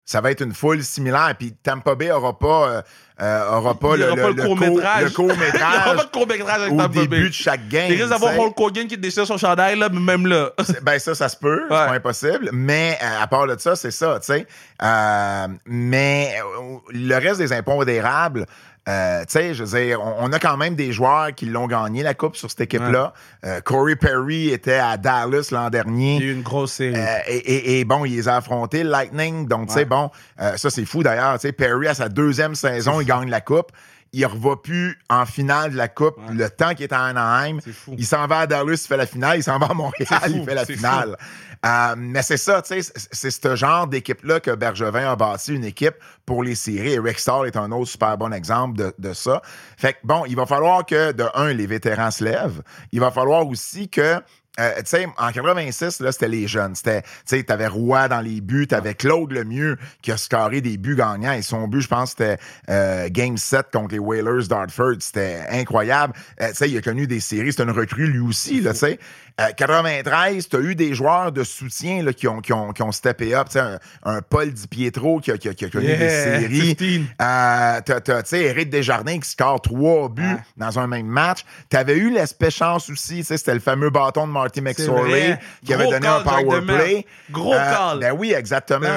[0.09, 1.35] Ça va être une foule similaire.
[1.37, 2.81] Puis Tampa Bay aura pas, euh,
[3.21, 5.03] euh, aura pas Il le, aura pas le le court-métrage.
[5.03, 7.01] le Il y aura court-métrage pas de court-métrage avec au Tampa Bay.
[7.01, 7.91] début de chaque game.
[7.91, 8.33] Il risque d'avoir.
[8.39, 10.49] Hulk Hogan qui déchire son chandail, là, même là.
[10.81, 12.49] Ben ça, ça se peut, c'est pas impossible.
[12.51, 14.47] Mais euh, à part de ça, c'est ça, tu sais.
[14.81, 18.47] Euh, mais euh, le reste des impondérables,
[18.89, 21.67] euh, tu sais, je veux dire, on, on a quand même des joueurs qui l'ont
[21.67, 23.13] gagné la coupe sur cette équipe-là.
[23.45, 26.17] Euh, Corey Perry était à Dallas l'an Il y a dernier.
[26.19, 26.95] eu une grosse série.
[26.99, 29.47] Euh, et, et- et bon, il les a affrontés, le Lightning.
[29.47, 29.85] Donc, tu sais, Ouais.
[29.85, 31.35] bon, ça, c'est fou d'ailleurs.
[31.35, 33.71] Tu sais, Perry, à sa deuxième saison, il gagne la coupe.
[34.13, 36.33] Il revoit plus en finale de la Coupe Ouais.
[36.33, 37.59] le temps qu'il est à Anaheim.
[37.97, 39.37] Il s'en va à Dallas, il fait la finale.
[39.37, 41.17] Il s'en va à Montréal, fou, il fait la finale.
[41.65, 45.65] Euh, mais c'est ça, tu sais, c'est- ce genre d'équipe-là que Bergevin a bâti, une
[45.65, 45.95] équipe
[46.25, 46.93] pour les séries.
[46.93, 49.41] Et Rick est un autre super bon exemple de, de ça.
[49.77, 52.61] Fait que, bon, il va falloir que, de un, les vétérans se lèvent.
[52.93, 54.21] Il va falloir aussi que
[54.59, 56.75] euh, tu sais, en 86, là, c'était les jeunes.
[56.75, 60.77] C'était, tu sais, t'avais Roy dans les buts, t'avais Claude Lemieux qui a scoré des
[60.77, 61.33] buts gagnants.
[61.33, 62.37] Et son but, je pense, c'était
[62.69, 64.95] euh, Game 7 contre les Whalers d'Hartford.
[64.99, 66.13] C'était incroyable.
[66.41, 67.53] Euh, tu sais, il a connu des séries.
[67.53, 68.99] C'est une recrue, lui aussi, là, tu sais.
[69.39, 72.91] Euh, 93, t'as eu des joueurs de soutien là, qui, ont, qui, ont, qui ont
[72.91, 73.47] steppé up.
[73.47, 76.09] Tu sais, un, un Paul Di Pietro qui a, qui a- qui a connu des
[76.09, 76.75] séries.
[76.75, 76.99] 15.
[77.17, 80.23] T'as, t'as, tu sais, Eric Desjardins qui score trois buts
[80.57, 81.45] dans un même match.
[81.69, 85.39] T'avais eu l'aspect chance aussi, tu sais, c'était le fameux bâton de Marty McSorley vrai.
[85.65, 87.05] qui avait donné un power play.
[87.31, 87.99] Gros Euh, call.
[87.99, 88.87] Ben oui, exactement.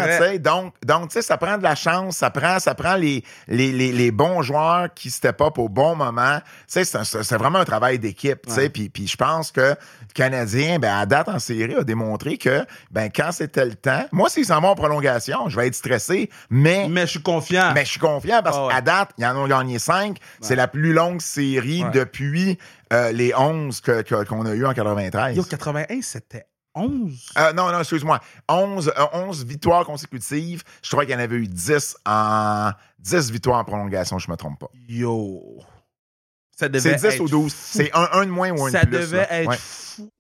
[0.41, 3.73] Donc, donc tu sais, ça prend de la chance, ça prend, ça prend les, les,
[3.73, 6.39] les, les bons joueurs qui step up au bon moment.
[6.73, 8.41] Tu sais, c'est, vraiment un travail d'équipe.
[8.57, 8.69] Ouais.
[8.69, 9.77] Puis, puis je pense que le
[10.15, 14.29] Canadien, ben, à date en série, a démontré que ben, quand c'était le temps, moi,
[14.29, 17.73] s'ils s'en vont en prolongation, je vais être stressé, mais Mais je suis confiant.
[17.75, 18.75] mais je suis confiant parce Ah ouais.
[18.75, 20.19] qu'à date, ils en ont gagné cinq.
[20.41, 22.59] C'est la plus longue série depuis
[22.93, 25.37] euh, les 11 que- que- qu'on a eu en 93.
[25.37, 27.31] Yo, 81, c'était 11.
[27.39, 28.21] Euh, non, non, excuse-moi.
[28.49, 30.63] 11, euh, 11 victoires consécutives.
[30.83, 34.37] Je crois qu'il y en avait eu 10 en 10 victoires en prolongation, je me
[34.37, 34.71] trompe pas.
[34.89, 35.43] Yo.
[36.59, 37.53] Ça C'est 10 être ou 12.
[37.53, 37.59] fou.
[37.79, 38.99] C'est un, un de moins ou un Ça de plus.
[38.99, 39.33] devait là.
[39.41, 39.57] être Ouais.
[39.59, 40.11] fou.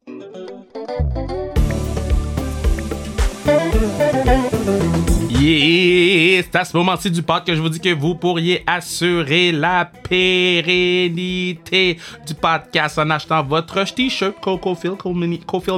[5.42, 9.90] C'est à ce moment-ci du pod que je vous dis que vous pourriez assurer la
[10.08, 14.98] pérennité du podcast en achetant votre t-shirt Cofield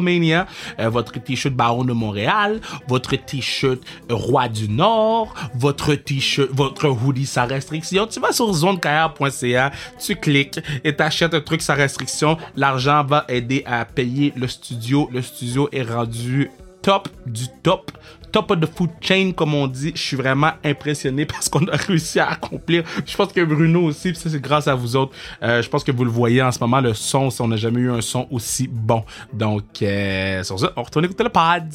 [0.03, 0.47] Mania,
[0.79, 7.25] euh, votre t-shirt Baron de Montréal, votre t-shirt Roi du Nord, votre t-shirt, votre hoodie
[7.25, 8.07] sans restriction.
[8.07, 12.37] Tu vas sur zonekr.ca, tu cliques et t'achètes un truc sans restriction.
[12.55, 15.09] L'argent va aider à payer le studio.
[15.11, 16.51] Le studio est rendu
[16.83, 17.91] top du top.
[18.35, 19.93] Top of the food chain, comme on dit.
[19.95, 22.83] Je suis vraiment impressionné parce qu'on a réussi à accomplir.
[23.07, 25.15] Je pense que Bruno aussi, puis ça c'est grâce à vous autres.
[25.41, 27.83] Euh, je pense que vous le voyez en ce moment, le son, on n'a jamais
[27.83, 29.05] eu un son aussi bon.
[29.33, 31.73] Donc, euh, sur ça, on retourne écouter le pod.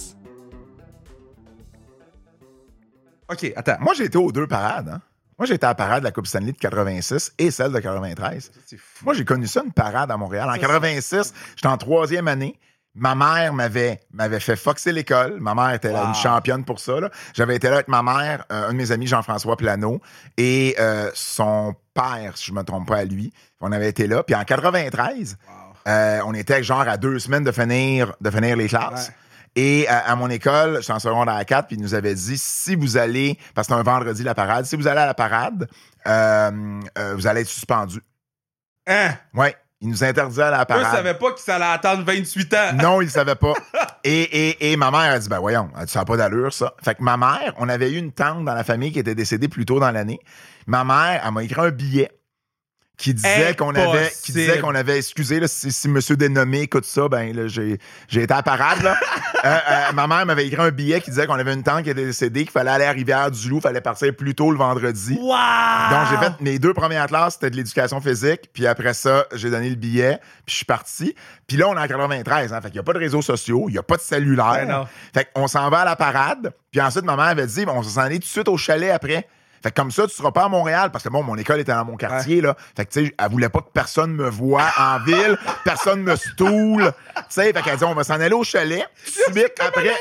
[3.32, 3.78] OK, attends.
[3.80, 4.90] Moi, j'ai été aux deux parades.
[4.90, 5.02] Hein.
[5.38, 7.80] Moi, j'ai été à la parade de la Coupe Stanley de 86 et celle de
[7.80, 8.52] 93.
[8.66, 9.06] C'est fou.
[9.06, 10.50] Moi, j'ai connu ça, une parade à Montréal.
[10.50, 12.60] En 86, j'étais en troisième année.
[12.96, 15.40] Ma mère m'avait, m'avait fait foxer l'école.
[15.40, 16.96] Ma mère était là, une championne pour ça.
[17.34, 20.02] J'avais été là avec ma mère, euh, un de mes amis, Jean-François Plano,
[20.38, 23.32] et euh, son père, si je me trompe pas à lui.
[23.62, 24.24] On avait été là.
[24.24, 25.54] Puis en 93, Wow.
[25.88, 29.10] euh, on était genre à deux semaines de finir, de finir les classes.
[29.10, 29.14] Ouais.
[29.56, 32.16] Et à, à mon école, je suis en secondaire à 4, puis ils nous avait
[32.16, 35.06] dit si vous allez, parce que c'était un vendredi la parade, si vous allez à
[35.06, 35.68] la parade,
[36.06, 38.02] vous allez être suspendu.
[38.88, 39.12] Hein?
[39.34, 40.96] Ouais, ils nous interdisaient à la Eux parade.
[40.96, 42.58] savaient pas qu'ils allaient attendre 28 ans.
[42.82, 43.54] Non, ils ne savaient pas.
[44.04, 46.74] Et, et, et ma mère a dit, ben voyons, ça n'a pas d'allure, ça.
[46.84, 49.48] Fait que ma mère, on avait eu une tante dans la famille qui était décédée
[49.48, 50.20] plus tôt dans l'année.
[50.68, 52.12] Ma mère, elle m'a écrit un billet
[53.00, 56.86] qui disait qu'on avait, qui disait qu'on avait, excusez, là, si, si monsieur dénommé écoute
[56.86, 58.96] ça, ben là, j'ai, j'ai été à la parade, là.
[59.46, 61.90] Euh, euh, ma mère m'avait écrit un billet qui disait qu'on avait une tante qui
[61.90, 65.18] était décédée, qu'il fallait aller à Rivière-du-Loup, fallait partir plus tôt le vendredi.
[65.18, 65.30] Wow!
[65.92, 68.50] Donc, j'ai fait mes deux premières classes, c'était de l'éducation physique.
[68.52, 71.16] Puis après ça, j'ai donné le billet, puis je suis parti.
[71.48, 73.66] Puis là, on est en 93, hein, fait qu'il n'y a pas de réseaux sociaux,
[73.70, 74.90] il n'y a pas de cellulaire.
[75.14, 76.52] Fait qu'on s'en va à la parade.
[76.70, 79.26] Puis ensuite, ma mère avait dit, on s'en est tout de suite au chalet après.
[79.62, 81.74] Fait que comme ça, tu seras pas à Montréal, parce que bon, mon école était
[81.74, 82.56] dans mon quartier, là.
[82.76, 86.16] Fait que, tu sais, elle voulait pas que personne me voie en ville, personne me
[86.16, 86.92] stoule.
[87.16, 88.88] Tu sais, fait qu'elle dit, on va s'en aller au chalet.
[89.04, 89.96] Suite, après.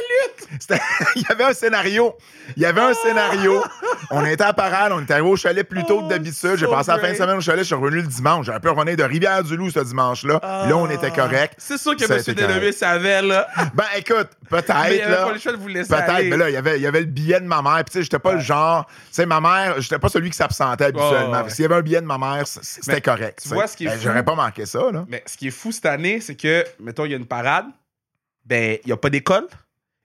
[1.16, 2.14] Il y avait un scénario.
[2.56, 3.62] Il y avait un scénario.
[4.10, 6.56] On était à parade, on était arrivé au chalet plus tôt que d'habitude.
[6.56, 8.46] J'ai passé la fin de semaine au chalet, je suis revenu le dimanche.
[8.46, 10.40] J'aurais pu revenir de Rivière-du-Loup ce dimanche-là.
[10.42, 11.54] Là, on était correct.
[11.58, 12.36] C'est sûr que M.
[12.36, 12.72] correct.
[12.72, 13.46] savait, là.
[13.74, 14.74] Ben, écoute, peut-être.
[14.84, 15.26] Mais il avait là.
[15.26, 17.00] pas le choix de vous laisser Peut-être, mais là, il y avait, il y avait
[17.00, 17.84] le billet de ma mère.
[17.84, 18.86] Puis, tu sais, j'étais pas le genre.
[18.86, 19.47] Tu sais, ma mère,
[19.78, 21.42] j'étais pas celui qui s'absentait habituellement.
[21.42, 21.50] Ouais.
[21.50, 23.40] S'il y avait un billet de ma mère, c'était correct.
[23.42, 24.00] tu vois ce qui est Ben?
[24.00, 25.04] J'aurais pas manqué ça, là.
[25.08, 27.66] Mais ce qui est fou cette année, c'est que, mettons, il y a une parade,
[28.44, 29.46] ben, il n'y a pas d'école,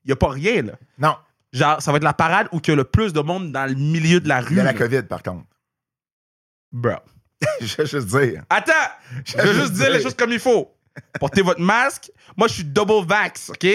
[0.04, 0.74] il n'y a pas rien, là.
[0.98, 1.16] Non,
[1.54, 3.70] Genre, ça va être la parade où il y a le plus de monde dans
[3.70, 4.56] le milieu de la rue.
[4.56, 4.74] il y a la.
[4.74, 5.46] COVID, par contre.
[6.72, 6.96] Bro.
[7.62, 8.44] Je vais juste dire.
[8.50, 8.74] Attends!
[9.24, 10.76] Je veux juste dire les choses comme il faut.
[11.20, 12.12] Portez votre masque.
[12.38, 13.68] Moi, je suis double vax, OK?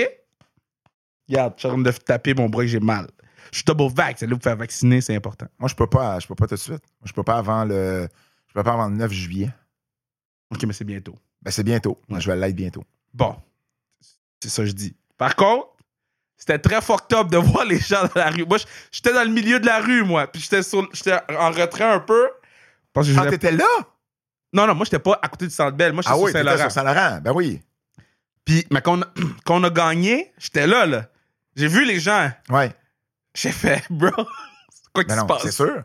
[1.29, 3.09] Regarde, je suis en train de taper mon bras que j'ai mal.
[3.53, 4.23] Je suis double vax.
[4.23, 5.47] Allez vous faire vacciner, c'est important.
[5.59, 6.83] Moi, je peux pas, je peux pas tout de suite.
[7.01, 8.09] Moi, je peux pas avant le,
[8.49, 9.51] je peux pas avant le 9 juillet.
[10.51, 11.15] OK, mais c'est bientôt.
[11.43, 12.01] Ben, c'est bientôt.
[12.09, 12.21] Ouais.
[12.21, 12.85] Je vais l'être bientôt.
[13.15, 13.37] Bon.
[14.43, 14.95] C'est ça que je dis.
[15.17, 15.67] Par contre,
[16.37, 18.45] c'était très fucked up de voir les gens dans la rue.
[18.47, 18.59] Moi,
[18.93, 20.27] j'étais dans le milieu de la rue, moi.
[20.27, 22.29] Puis j'étais sur- j'étais en retrait un peu.
[22.93, 23.67] Parce que je Quand voulais- t'étais là?
[24.53, 25.93] Non, non, moi, j'étais pas à côté du Centre Bell.
[25.93, 26.59] Moi, j'étais Ah oui, sur Saint-Laurent.
[26.59, 27.21] sur Saint-Laurent.
[27.21, 27.61] Ben oui.
[28.45, 29.07] Puis, mais quand on, a,
[29.45, 31.07] quand on a gagné, j'étais là, là.
[31.55, 32.31] J'ai vu les gens.
[32.49, 32.73] Ouais.
[33.35, 35.43] J'ai fait, bro, c'est quoi qui se passe?
[35.43, 35.83] c'est sûr.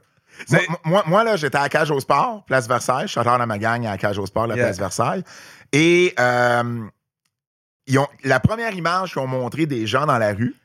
[0.49, 3.08] Moi, moi, moi, là, j'étais à la cage au sport, place Versailles.
[3.08, 4.65] Je suis dans ma gang à la cage au sport, la Yeah.
[4.65, 5.23] place Versailles.
[5.71, 6.84] Et euh,
[7.86, 10.56] ils ont, la première image qu'ils ont montré des gens dans la rue,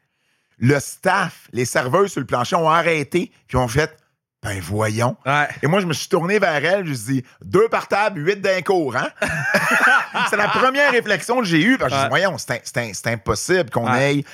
[0.59, 3.95] le staff, les serveurs sur le plancher ont arrêté puis ont fait
[4.43, 5.17] Ben voyons.
[5.27, 5.49] Ouais.
[5.63, 8.27] Et moi, je me suis tourné vers elle, je me suis dit deux par table,
[8.27, 9.09] huit d'un cours, hein?
[10.31, 13.07] c'est la première réflexion que j'ai eue, parce que je me suis dit, voyons, c'est,
[13.07, 14.19] impossible qu'on Ouais.
[14.19, 14.25] ait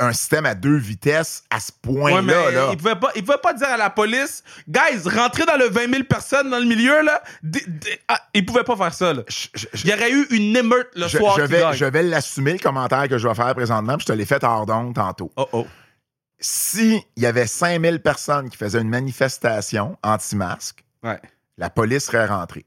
[0.00, 2.50] un système à deux vitesses à ce point-là.
[2.50, 2.68] là.
[2.72, 5.88] il pouvait pas, il pouvait pas dire à la police, guys, rentrez dans le 20
[5.90, 7.22] 000 personnes dans le milieu, là.
[7.42, 7.64] D-
[8.08, 9.22] ah, il pouvait pas faire ça, là.
[9.28, 11.74] Je- je- je- Il y aurait eu une émeute le je, soir je vais, gagne.
[11.74, 14.42] je vais l'assumer, le commentaire que je vais faire présentement, puis je te l'ai fait
[14.42, 15.30] hors d'onde tantôt.
[15.36, 15.66] Oh, oh.
[16.40, 21.20] Si il y avait 5000 personnes qui faisaient une manifestation anti-masque, Ouais.
[21.56, 22.66] la police serait rentrée.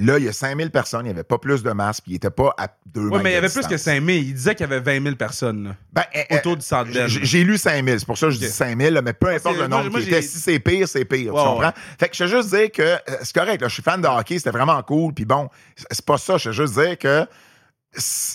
[0.00, 2.14] Là, il y a 5000 personnes, il n'y avait pas plus de masques, puis il
[2.16, 3.94] n'était pas à deux Ouais, mais il y avait plus que distance.
[3.94, 4.08] 5 000.
[4.18, 7.08] Il disait qu'il y avait 20 000 personnes, là, Ben, euh, autour du Centre Bell.
[7.08, 8.50] J'ai lu 5000, c'est pour ça que je dis Ok.
[8.50, 10.20] 5000, là, mais peu importe le nombre moi, qui était.
[10.20, 11.26] j'ai- Si c'est pire, c'est pire.
[11.26, 11.58] Tu comprends?
[11.60, 11.70] ouais.
[12.00, 14.08] Fait que je veux juste dire que euh, c'est correct, là, je suis fan de
[14.08, 15.48] hockey, c'était vraiment cool, puis bon,
[15.90, 16.38] c'est pas ça.
[16.38, 17.24] Je veux juste dire que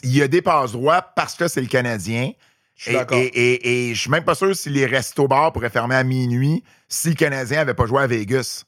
[0.04, 2.32] il y a des passes droits parce que c'est le Canadien.
[2.78, 5.70] Je suis Et, et, et- et je suis même pas sûr si les restos-bars pourraient
[5.70, 8.64] fermer à minuit si le Canadien avait pas joué à Vegas.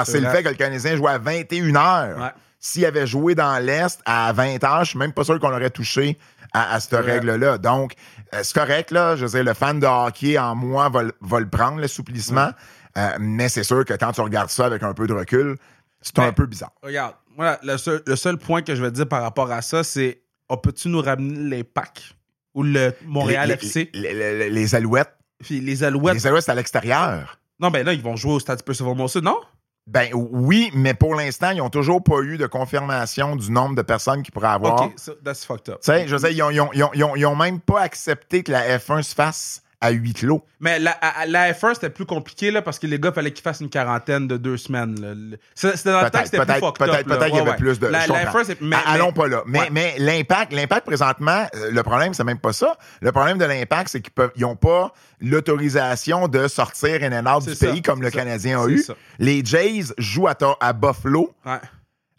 [0.00, 2.20] Parce que C'est le fait que le Canadien jouait à 21h.
[2.20, 2.28] Ouais.
[2.58, 6.18] S'il avait joué dans l'Est à 20h, je suis même pas sûr qu'on aurait touché
[6.52, 7.56] à, à cette règle-là.
[7.58, 7.94] Donc,
[8.34, 9.16] euh, c'est correct, là.
[9.16, 12.50] Je veux dire, le fan de hockey en moi va, le- va le prendre, l'assouplissement.
[12.98, 15.56] Euh, mais c'est sûr que quand tu regardes ça avec un peu de recul,
[16.02, 16.72] c'est un peu bizarre.
[16.82, 17.14] Regarde,
[17.62, 20.56] le seul, le seul point que je vais dire par rapport à ça, c'est on
[20.56, 22.14] peut-tu nous ramener les packs
[22.54, 25.14] ou le Montréal les, FC Les, les- les- les Alouettes.
[25.38, 27.38] puis les Alouettes Les Alouettes, c'est à l'extérieur.
[27.60, 29.38] Non, ben là, ils vont jouer au Stade Percival Molson, non?
[29.86, 33.82] Ben oui, mais pour l'instant, ils n'ont toujours pas eu de confirmation du nombre de
[33.82, 34.82] personnes qui pourraient avoir.
[34.82, 35.80] Ok, so that's fucked up.
[35.80, 37.34] Tu sais, je veux dire, ils ont, ils ont- ils ont- ils ont- ils ont
[37.36, 40.44] même pas accepté que la F1 se fasse à huis clos.
[40.60, 43.30] Mais la, à- à- la F1, c'était plus compliqué là, parce que les gars, fallait
[43.32, 45.36] qu'ils fassent une quarantaine de deux semaines.
[45.54, 47.56] C'était dans le temps que Peut-être, c'était plus fucked peut-être, qu'il y avait ouais.
[47.56, 47.86] plus de.
[47.86, 48.40] La, je la comprends.
[48.40, 48.60] F1, c'est.
[48.60, 49.42] mais- Allons mais- pas là.
[49.46, 49.68] Mais, Ouais.
[49.72, 52.76] mais l'impact, l'impact présentement, euh, le problème, c'est même pas ça.
[53.00, 57.26] Le problème de l'impact, c'est qu'ils peuvent, ils ont pas l'autorisation de sortir in and
[57.36, 58.78] out du ça, pays comme le ça, Canadien a eu.
[58.78, 58.94] ça.
[59.18, 61.58] Les Jays jouent à, à Buffalo Ouais.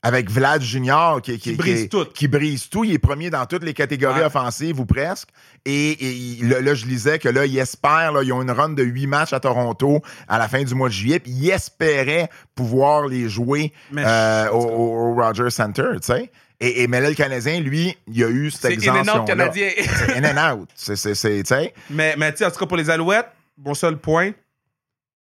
[0.04, 2.06] Avec Vlad Junior qui, Qui brise qui- tout.
[2.06, 2.84] qui brise tout.
[2.84, 4.26] Il est premier dans toutes les catégories Ouais.
[4.26, 5.30] offensives ou presque.
[5.66, 8.50] Et, et il- là, là, je lisais que là, ils espèrent, là, ils ont une
[8.52, 11.20] run de huit matchs à Toronto à la fin du mois de juillet.
[11.20, 16.32] Puis ils espéraient pouvoir les jouer euh, au, Rogers Center, tu sais.
[16.60, 19.22] Et, et mais là, le Canadien, lui, il a eu cette C'est in exemption and
[19.22, 19.70] out canadien.
[19.78, 20.70] C'est in and out.
[20.76, 24.32] C'est, mais, mais tu sais, en tout cas, pour les Alouettes, mon seul point,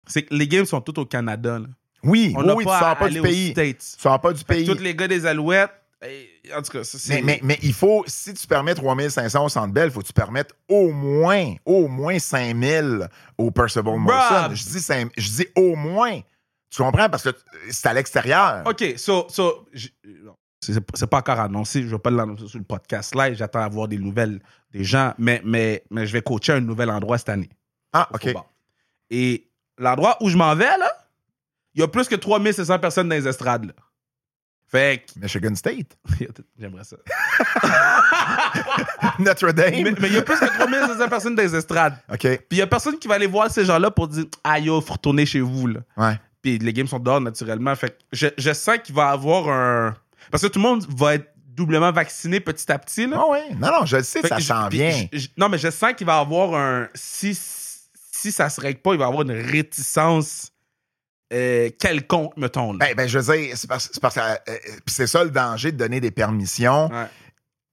[0.07, 1.59] c'est que les games sont tous au Canada.
[1.59, 1.67] là.
[2.05, 3.51] Oui, On oui, oui, tu pas sors pas du pays.
[3.51, 3.77] States.
[3.79, 4.65] Tu sors pas du Fait pays.
[4.67, 5.71] tous les gars des Alouettes,
[6.05, 7.15] eh, en tout cas, ça, c'est.
[7.15, 10.07] Mais, mais, mais il faut, si tu permets 3500 au Centre Bell, il faut que
[10.07, 14.53] tu permettes au moins, au moins 5000 au Percival Molson.
[14.53, 16.19] Je dis, cinq- je dis au moins.
[16.69, 17.09] Tu comprends?
[17.09, 17.29] Parce que
[17.71, 18.63] c'est à l'extérieur.
[18.67, 19.65] OK, so, so
[20.61, 21.81] c'est c'est pas encore annoncé.
[21.83, 23.35] Je vais pas l'annoncer sur le podcast live.
[23.35, 24.39] J'attends à voir des nouvelles
[24.71, 27.49] des gens, mais, mais, mais je vais coacher à un nouvel endroit cette année.
[27.93, 28.21] Ah, OK.
[28.23, 28.43] football.
[29.09, 30.91] Et l'endroit où je m'en vais, là,
[31.75, 33.65] il y a plus que 3700 personnes dans les estrades.
[33.65, 33.73] Là.
[34.67, 35.19] Fait que.
[35.19, 35.97] Michigan State.
[36.59, 36.97] J'aimerais ça.
[39.19, 39.73] Notre Dame.
[39.99, 41.97] mais il y a plus que 3700 personnes dans les estrades.
[42.11, 42.19] OK.
[42.21, 44.81] Puis il y a personne qui va aller voir ces gens-là pour dire Ah yo,
[44.81, 45.67] faut retourner chez vous.
[45.67, 45.79] Là.
[45.97, 46.19] Ouais.
[46.41, 47.75] Puis les games sont dehors naturellement.
[47.75, 49.93] Fait que je, je sens qu'il va y avoir un.
[50.31, 53.07] Parce que tout le monde va être doublement vacciné petit à petit.
[53.07, 53.17] Là.
[53.19, 53.39] Ah oui.
[53.59, 55.05] Non, non, je le sais, Fait ça s'en vient.
[55.13, 56.87] je- non, mais je sens qu'il va y avoir un.
[56.93, 57.37] Si,
[58.11, 60.51] si ça se règle pas, il va y avoir une réticence
[61.33, 62.73] euh, quelconque, mettons.
[62.73, 62.79] là.
[62.79, 64.57] Ben, ben, je veux dire, c'est parce, que euh, euh,
[64.87, 67.07] c'est ça le danger de donner des permissions Ouais,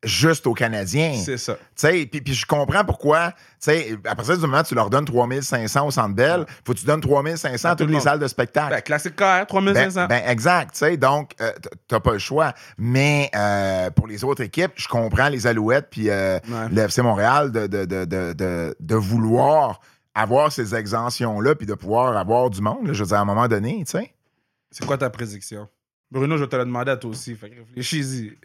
[0.04, 1.14] juste aux Canadiens.
[1.24, 1.54] c'est ça.
[1.54, 5.04] Tu sais, puis, je comprends pourquoi, sais, à partir du moment où tu leur donnes
[5.04, 8.00] 3500 au Centre Bell, faut que tu donnes 3500 à À tout toutes le les
[8.02, 8.70] salles de spectacle.
[8.74, 10.06] Ben, classique KR, 3500.
[10.06, 11.52] Ben, ben, exact, tu sais, donc euh,
[11.86, 12.52] t'as pas le choix.
[12.78, 16.68] Mais euh, pour les autres équipes, je comprends les Alouettes puis euh, Ouais.
[16.72, 19.80] le FC Montréal de, de, de, de, de vouloir
[20.14, 23.25] avoir ces exemptions-là puis de pouvoir avoir du monde, là, je veux dire, à un
[23.25, 24.12] moment donné, tu sais.
[24.70, 25.68] C'est quoi ta prédiction?
[26.11, 27.35] Bruno, je vais te le demander à toi aussi.
[27.35, 28.37] Fait que réfléchis-y.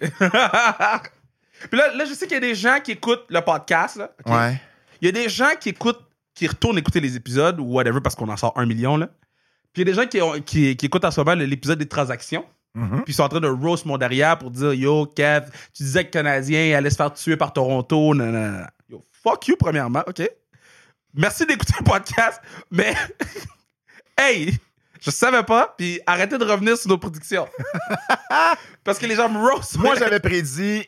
[1.69, 3.97] Puis là, là, je sais qu'il y a des gens qui écoutent le podcast.
[3.97, 4.12] Là?
[4.25, 4.62] Ouais.
[5.01, 6.03] Il y a des gens qui écoutent,
[6.34, 8.95] qui retournent écouter les épisodes ou whatever parce qu'on en sort un million.
[8.97, 9.08] Là.
[9.73, 11.80] Puis il y a des gens qui, ont- qui, qui écoutent en ce moment l'épisode
[11.80, 12.45] des transactions.
[12.75, 13.03] Mhm.
[13.03, 16.06] Puis ils sont en train de roast mon derrière pour dire Yo, Kev, tu disais
[16.06, 18.13] que Canadien allait se faire tuer par Toronto.
[18.13, 18.62] Non.
[18.89, 20.21] Yo, fuck you, premièrement, OK?
[21.17, 22.93] Merci d'écouter le podcast, mais.
[24.17, 24.56] hey!
[25.01, 27.47] Je savais pas, puis arrêtez de revenir sur nos prédictions.
[28.84, 29.77] Parce que les gens me roast.
[29.77, 30.88] Moi, j'avais prédit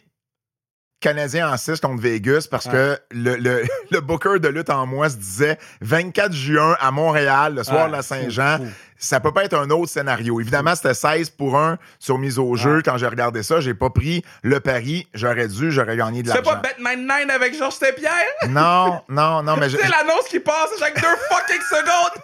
[1.00, 5.10] Canadien en 6 contre Vegas parce que le, le, le booker de lutte en moi
[5.10, 8.60] se disait 24 juin à Montréal, le soir Ouais, de la Saint-Jean.
[9.02, 10.42] Ça peut pas être un autre scénario.
[10.42, 12.78] Évidemment, c'était 16 pour 1 sur mise au jeu.
[12.78, 12.82] Ouais.
[12.84, 15.08] Quand j'ai regardé ça, j'ai pas pris le pari.
[15.14, 16.64] J'aurais dû, j'aurais gagné de Tu fais pas l'argent.
[16.78, 18.12] Bet 99 avec Georges Saint-Pierre?
[18.50, 22.22] Non, non, non, mais je- C'est l'annonce qui passe à chaque deux fucking secondes.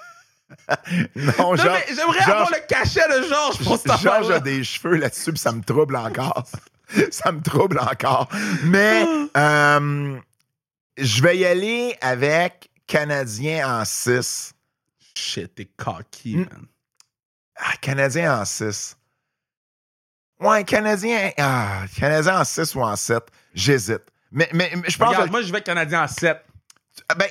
[1.16, 5.32] non, Non, j'aimerais avoir le cachet de Georges pour cette Georges a des cheveux là-dessus,
[5.32, 6.44] puis ça me trouble encore.
[7.12, 8.30] ça me trouble encore.
[8.64, 9.06] Mais
[9.38, 10.20] euh,
[10.98, 14.54] je vais y aller avec Canadien en 6.
[15.18, 16.40] Shit, t'es cocky, Mm.
[16.52, 16.66] man.
[17.58, 18.98] Ah, Canadien en 6.
[20.42, 23.24] Ouais, Canadien, ah, Canadien en 6 ou en 7.
[23.54, 24.04] J'hésite.
[24.32, 26.44] Mais, mais, mais je pense Regarde, que- moi, je vais Canadien en 7.
[27.10, 27.28] Ah, ben,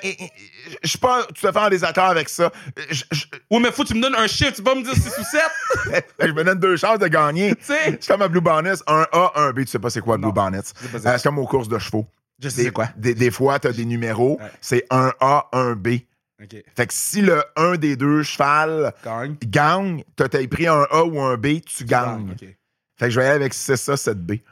[0.83, 2.50] je suis pas tout à fait en désaccord avec ça.
[2.90, 4.53] Je, je- Oui, mais faut que tu me donnes un chiffre.
[4.53, 5.24] Tu pas me dire 6 ou
[5.90, 6.05] 7.
[6.20, 7.55] je me donne deux chances de gagner.
[7.57, 7.98] Tu sais?
[8.00, 9.61] C'est comme à Blue Bonnets, un A, un B.
[9.61, 10.33] Tu sais pas c'est quoi Blue.
[10.33, 10.61] Bonnets.
[10.64, 12.07] c'est Euh, c'est comme aux courses de chevaux.
[12.42, 12.88] Je sais Des, quoi.
[12.96, 14.38] Des, des fois, tu as des numéros.
[14.40, 14.50] Ouais.
[14.61, 15.88] C'est un A, un B.
[16.77, 19.37] Fait que si le un des deux cheval Gagne.
[19.46, 22.35] gagne, t'as pris un A ou un B, tu gagnes.
[22.96, 24.42] Fait que je vais aller avec 6A, 7B.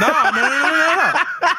[0.00, 1.02] Non, non, non, non,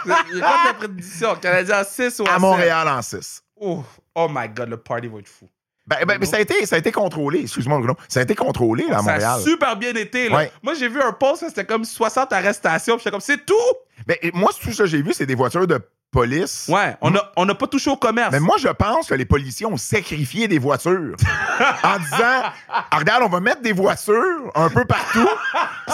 [0.06, 0.16] non.
[0.32, 1.36] Il y a pas de prédiction.
[1.36, 2.40] Canadien en 6 ou en À 7?
[2.40, 3.44] Montréal en 6.
[3.60, 3.84] Oh,
[4.16, 5.50] oh my God, le party va être fou.
[5.86, 7.96] Ben, ben, ben, ça, a été, ça a été contrôlé, excuse-moi Bruno.
[8.08, 9.40] Ça a été contrôlé là, à Ça Montréal.
[9.40, 10.30] a super bien été.
[10.30, 10.38] Là.
[10.38, 10.52] Ouais.
[10.62, 12.96] Moi, j'ai vu un post, c'était comme 60 arrestations.
[12.96, 13.54] puis J'étais comme, c'est tout?
[14.08, 15.80] Ben, moi, tout ça que j'ai vu, c'est des voitures de
[16.14, 16.66] police.
[16.70, 18.32] Ouais, on n'a on a pas touché au commerce.
[18.32, 21.16] Mais moi, je pense que les policiers ont sacrifié des voitures
[21.84, 25.28] en disant Ah, Regarde, on va mettre des voitures un peu partout.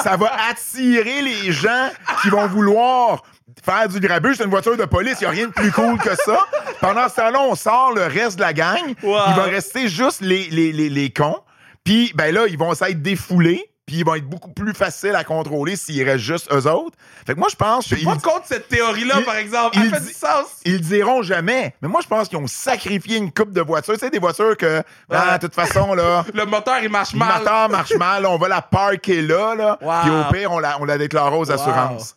[0.03, 1.89] Ça va attirer les gens
[2.21, 3.23] qui vont vouloir
[3.63, 4.37] faire du grabuge.
[4.37, 5.17] C'est une voiture de police.
[5.21, 6.37] Il n'y a rien de plus cool que ça.
[6.79, 8.93] Pendant ce temps-là, on sort le reste de la gang.
[9.01, 9.17] Wow.
[9.29, 11.39] Il va rester juste les, les, les, les cons.
[11.83, 13.65] Puis, ben là, ils vont s'être défoulés.
[13.89, 16.95] Puis, ils vont être beaucoup plus faciles à contrôler s'il reste juste eux autres.
[17.25, 19.77] Fait que moi, je pense Je suis pas contre cette théorie-là, par exemple.
[19.77, 20.45] il Elle fait du sens.
[20.63, 21.73] ils le diront jamais.
[21.81, 23.95] Mais moi, je pense qu'ils ont sacrifié une coupe de voitures.
[23.95, 27.17] Tu sais, des voitures que, ah, de toute façon, là, Le moteur, il marche le
[27.19, 27.39] mal.
[27.39, 29.77] moteur marche mal, on va la parker là, là.
[29.81, 30.01] Wow.
[30.03, 32.15] Puis au pire, on la, on la déclare aux assurances.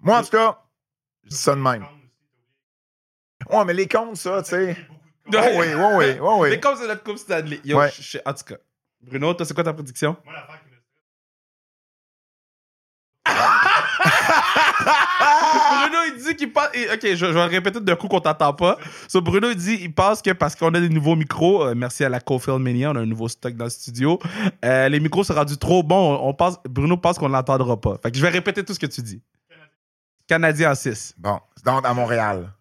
[0.00, 0.58] Moi, en tout cas,
[1.24, 1.86] je dis ça de même.
[3.50, 4.76] Ouais, mais les comptes, ça, tu sais.
[5.28, 6.50] Oh oui, oui, oui, oui, oui.
[6.50, 7.58] Mais comme c'est notre Coupe Stanley.
[7.64, 7.90] Yo, Ouais.
[8.26, 8.56] en tout cas.
[9.02, 10.16] Bruno, toi, c'est quoi ta prédiction?
[15.80, 16.68] Bruno, il dit qu'il pense.
[16.74, 18.78] et- Ok, je, je vais répéter d'un coup qu'on t'entend pas.
[19.08, 22.04] So, Bruno, il dit il pense que parce qu'on a des nouveaux micros, euh, merci
[22.04, 24.18] à la Cofield Mania, on a un nouveau stock dans le studio.
[24.64, 26.16] euh, les micros sont rendus trop bons.
[26.16, 27.98] On, on pense, Bruno pense qu'on l'entendra pas.
[28.02, 29.22] Fait que je vais répéter tout ce que tu dis.
[30.26, 31.14] Canadien en 6.
[31.18, 32.52] Bon, c'est donc à Montréal.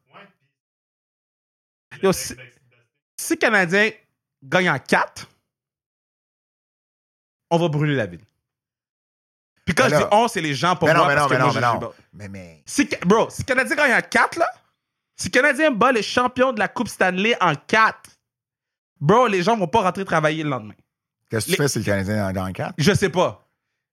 [2.03, 2.35] Yo, si,
[3.19, 3.89] si Canadien
[4.43, 5.27] gagne en 4,
[7.51, 8.21] on va brûler la ville.
[9.65, 11.03] Puis quand je là- dis on, c'est les gens pour Mais moi.
[11.03, 11.91] non, mais non, que mais moi, non, je- mais non.
[12.13, 12.63] Mais, mais.
[12.65, 14.47] Si, bro, si Canadien gagne en 4, là,
[15.15, 18.11] si Canadien bat les champions de la Coupe Stanley en 4,
[19.01, 20.75] bro, les gens vont pas rentrer travailler le lendemain.
[21.31, 22.75] Qu'est-ce que Les- tu fais si le Canadien en gagne 4?
[22.77, 23.41] Je sais pas.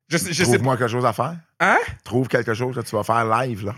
[0.08, 0.42] Je je.
[0.42, 1.36] Trouve-moi quelque chose à faire.
[1.58, 1.78] Hein?
[2.04, 3.74] Trouve quelque chose que tu vas faire live, là.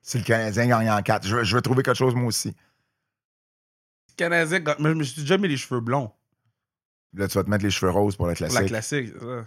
[0.00, 1.26] Si le Canadien gagne en 4.
[1.26, 2.54] Je, veux- je veux trouver quelque chose, moi aussi.
[4.16, 4.76] Canadien gagne.
[4.78, 6.12] Mais je me suis déjà mis les cheveux blonds.
[7.12, 8.60] Là, tu vas te mettre les cheveux roses pour le Pour classique.
[8.60, 9.12] la classique.
[9.20, 9.46] ça.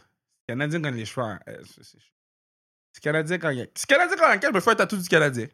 [0.50, 1.26] Canadien gagne les cheveux.
[1.26, 3.68] euh, c'est- c'est- Canadien gagne.
[3.76, 5.48] Si Canadien gagne en 4, je me fais un tatou du Canadien.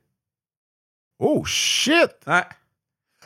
[1.20, 2.12] Oh, shit!
[2.28, 2.44] Ouais.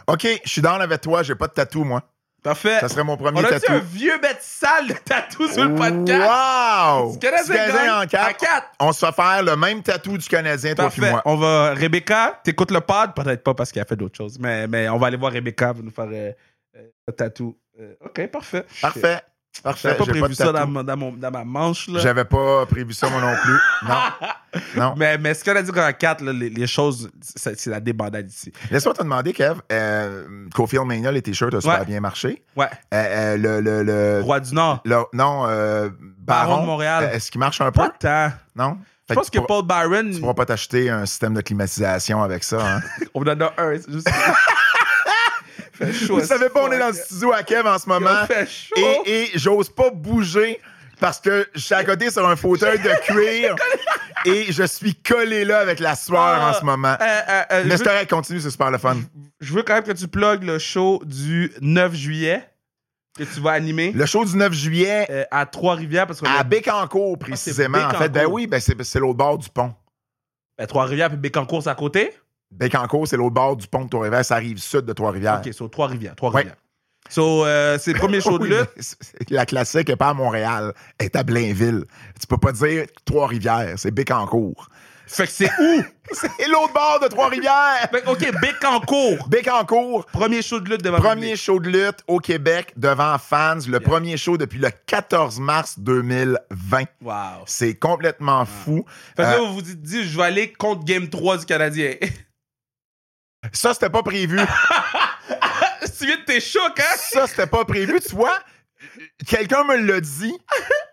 [0.07, 1.23] OK, je suis dans avec toi.
[1.23, 2.03] J'ai pas de tatou, moi.
[2.43, 2.79] Parfait.
[2.79, 3.71] Ça serait mon premier On a-tu tatou.
[3.73, 6.29] un vieux bête sale de tatou sur le podcast?
[6.29, 7.11] Wow!
[7.13, 8.67] Si Canadien en 4, en 4.
[8.79, 11.11] on se fait faire le même tatou du Canadien, toi puis Parfait.
[11.11, 11.21] moi.
[11.25, 11.73] On va.
[11.73, 13.13] Rebecca, t'écoutes le pod?
[13.13, 15.73] Peut-être pas parce qu'elle a fait d'autres choses, mais, mais on va aller voir Rebecca
[15.73, 16.31] pour nous faire euh,
[16.77, 17.57] euh, un tatou.
[17.79, 18.65] Euh, ok, parfait.
[18.81, 19.21] Parfait.
[19.63, 19.89] Parfait.
[19.89, 21.87] J'avais pas prévu ça dans, mon- dans, mon- dans ma manche.
[21.89, 21.99] Là.
[21.99, 23.59] J'avais pas prévu ça, moi non plus.
[23.87, 23.95] Non.
[24.75, 24.95] Non.
[24.97, 28.31] Mais, mais ce qu'on a dit qu'en 4, là, les, les choses, c'est la débandade
[28.31, 28.51] ici.
[28.71, 29.59] Laisse-moi te demander, Kev.
[29.71, 31.85] Euh, Cofield Mania, les t-shirts ont super Ouais.
[31.85, 32.43] bien marché.
[32.55, 32.65] Ouais.
[32.91, 34.81] Euh, euh, le, le, le, Roi du Nord.
[34.85, 37.09] le- non, euh, Baron, Baron de Montréal.
[37.13, 37.83] Est-ce qu'il marche un peu?
[38.01, 38.33] Pas.
[38.55, 38.77] Non?
[39.07, 42.77] Je pense que Paul Byron, tu pourras pas t'acheter un système de climatisation avec ça.
[42.77, 42.81] Hein?
[43.13, 43.73] on en a un.
[43.73, 44.09] Juste.
[45.85, 46.19] fait chaud.
[46.19, 48.09] Vous savez pas, on est dans le studio à Kev en ce moment.
[48.23, 48.75] Il fait chaud.
[49.05, 50.59] Et, et j'ose pas bouger
[50.99, 53.55] parce que je suis à côté sur un fauteuil de cuir
[54.25, 56.95] et je suis collé là avec la sueur Ah, en ce moment.
[56.99, 58.97] euh, euh, euh, Mais je c'est veux- correct, continue, c'est super le fun.
[59.39, 62.43] Je veux quand même que tu plugues le show du 9 juillet
[63.17, 66.43] que tu vas animer Le show du 9 juillet euh, à Trois-Rivières parce que à
[66.43, 67.77] Bécancour, précisément.
[67.79, 68.33] en fait, ben Bécancour.
[68.33, 69.73] oui, ben c'est c'est l'autre bord du pont.
[70.57, 72.11] Ben, Trois-Rivières puis Bécancourt, c'est à côté.
[72.51, 74.25] Bécancour, c'est l'autre bord du pont de Trois-Rivières.
[74.25, 75.41] Ça arrive sud de Trois-Rivières.
[75.45, 76.15] Ok, sur Trois-Rivières.
[76.15, 76.55] Trois-Rivières.
[77.09, 78.95] So, euh, c'est le premier show de lutte.
[79.29, 81.85] La classique n'est pas à Montréal, elle est à Blainville.
[82.19, 84.67] Tu peux pas dire Trois-Rivières, c'est Bécancourt.
[85.07, 85.81] Fait que c'est où?
[86.11, 87.87] C'est l'autre bord de Trois-Rivières!
[88.07, 89.27] OK, Bécancourt.
[89.27, 93.79] Bécancourt, Premier show de lutte devant premier show de lutte au Québec devant fans, le
[93.79, 96.83] premier show depuis le 14 mars 2020.
[97.01, 97.13] Wow.
[97.47, 98.85] C'est complètement fou.
[99.15, 101.45] Fait que Euh, là, vous vous dites, dit, je vais aller contre Game 3 du
[101.45, 101.93] Canadien.
[103.53, 104.37] ça, c'était pas prévu.
[105.99, 106.95] tu viens de tes chocs, hein?
[106.97, 107.99] ça, c'était pas prévu.
[108.01, 108.37] Tu vois,
[109.27, 110.33] quelqu'un me l'a dit,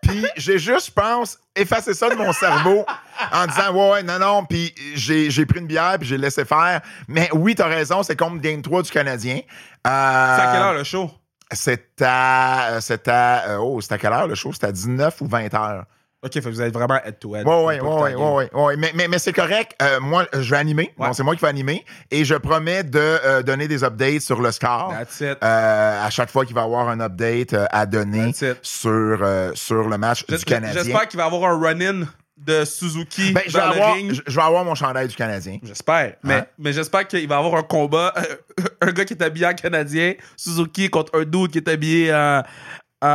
[0.03, 2.85] puis j'ai juste, je pense, effacé ça de mon cerveau
[3.33, 6.45] en disant, ouais, ouais, non, non, puis j'ai j'ai pris une bière, puis j'ai laissé
[6.45, 6.81] faire.
[7.09, 9.41] Mais oui, t'as raison, c'est comme Game 3 du Canadien.
[9.85, 11.11] C'est à quelle Euh, heure le show?
[11.53, 14.53] C'est à, c'est à, euh, oh, c'est à quelle heure le show?
[14.53, 15.85] C'est à 19 ou 20 heures.
[16.25, 17.47] OK, vous êtes vraiment head-to-head.
[17.47, 18.75] Oui, oui, oui, oui, ta oui, oui.
[18.79, 19.73] Mais, mais, mais c'est correct.
[19.83, 20.93] Euh, moi, je vais animer.
[20.99, 21.07] Ouais.
[21.09, 21.85] Bon, c'est moi qui vais animer.
[22.11, 24.93] Et je promets de euh, donner des updates sur le score.
[24.99, 25.39] That's it.
[25.45, 29.19] Euh, à chaque fois qu'il va y avoir un update à donner sur,
[29.55, 30.83] sur le match Je- du Canadien.
[30.83, 32.07] J'espère qu'il va y avoir un run-in
[32.39, 34.13] de Suzuki Ben, je, vais dans le avoir, ring.
[34.13, 35.59] je, je vais avoir mon chandail du Canadien.
[35.63, 36.15] J'espère.
[36.23, 36.47] Mais, Hein?
[36.59, 38.13] mais j'espère qu'il va y avoir un combat.
[38.83, 42.43] un gars qui est habillé en Canadien, Suzuki contre un dude qui est habillé en,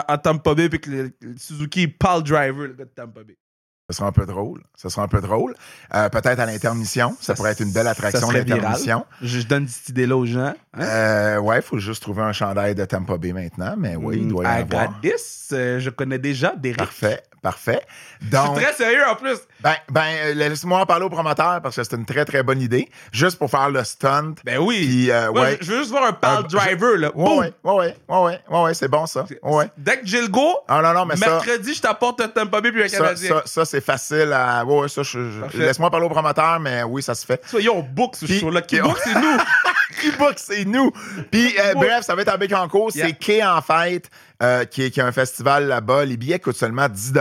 [0.07, 3.37] en Tampa Bay, puis que le- le Suzuki parle driver, le gars de Tampa Bay.
[3.89, 4.63] Ce sera un peu drôle.
[4.77, 5.53] Ce sera un peu drôle.
[5.93, 7.13] Euh, Peut-être à l'intermission.
[7.19, 9.05] Ça, pourrait être une belle attraction, l'intermission.
[9.21, 10.53] Je, je donne cette idée-là aux gens.
[10.73, 10.81] Hein?
[10.81, 13.75] Euh, ouais, il faut juste trouver un chandail de Tampa Bay maintenant.
[13.77, 14.87] Mais oui, il doit y en I avoir.
[14.87, 15.49] got this.
[15.51, 17.81] Euh, je connais déjà des Parfait, parfait.
[18.21, 19.37] Je Donc, suis très sérieux en plus.
[19.61, 22.61] ben, ben, euh, laisse-moi en parler au promoteur parce que c'est une très, très bonne
[22.61, 22.89] idée.
[23.11, 24.35] Juste pour faire le stunt.
[24.45, 24.77] Ben oui.
[24.85, 25.57] Puis, euh, ouais.
[25.61, 26.97] je, veux juste voir un pal Euh, driver.
[26.97, 27.11] Là.
[27.15, 27.39] Ouais, Boum!
[27.39, 29.25] ouais, ouais, ouais, ouais, c'est bon ça.
[29.41, 29.65] Ouais.
[29.77, 32.61] Dès que j'ai le go, Ah non, non, mais ça, mercredi, je t'apporte un Tampa
[32.61, 33.29] Bay puis un ça, Canadien.
[33.29, 34.63] ça, ça, c'est facile à.
[34.65, 35.57] Ouais, ouais, ça, je- je- Parfait.
[35.57, 37.41] laisse-moi parler au promoteur, mais oui, ça se fait.
[37.47, 38.61] Soyons on book ce show-là.
[38.61, 39.37] Qui book, c'est nous?
[39.99, 40.91] Qui book, c'est nous?
[41.31, 42.91] Puis, euh, bref, ça va être à Bécancourt.
[42.95, 43.07] Yeah.
[43.07, 44.09] C'est Quai en fête,
[44.41, 46.05] euh, qui, est, qui est un festival là-bas.
[46.05, 47.13] Les billets coûtent seulement 10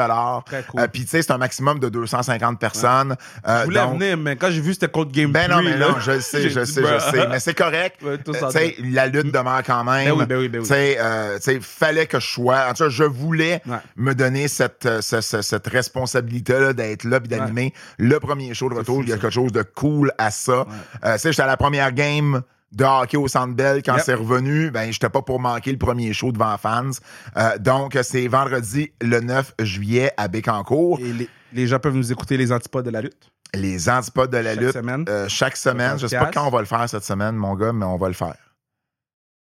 [0.47, 0.81] Très cool.
[0.81, 3.17] Euh, Puis, tu sais, c'est un maximum de 250 personnes.
[3.47, 5.63] Euh, Je voulais donc- venir, mais quand j'ai vu c'était contre Game Ben non, 3,
[5.63, 7.01] mais là, non, je le sais, je sais, je bruh.
[7.11, 7.29] sais.
[7.29, 7.97] Mais c'est correct.
[8.05, 10.07] Ouais, Euh, sais, la lutte demeure quand même.
[10.09, 10.65] Ben oui, ben oui, ben oui.
[10.67, 12.67] Tu sais, euh, tu sais, fallait que je sois.
[12.69, 13.77] En tout cas, je voulais Ouais.
[13.97, 18.69] me donner cette, euh, ce- ce- cette responsabilité-là d'être là et d'animer le premier show
[18.69, 19.03] de retour.
[19.03, 20.67] Il y a quelque chose de cool à ça.
[21.05, 22.43] Euh, tu sais, j'étais à la première game
[22.73, 24.03] de hockey au Centre Bell quand Yep.
[24.05, 26.91] c'est revenu, ben j'étais pas pour manquer le premier show devant fans.
[27.37, 30.99] Euh, donc c'est vendredi le 9 juillet à Bécancourt.
[31.01, 33.31] Et les, les gens peuvent nous écouter les antipodes de la lutte.
[33.55, 35.05] Les antipodes de la Chaque lutte semaine.
[35.09, 35.99] euh, chaque semaine.
[35.99, 38.09] Je sais pas quand on va le faire cette semaine, mon gars, mais on va
[38.09, 38.35] le faire.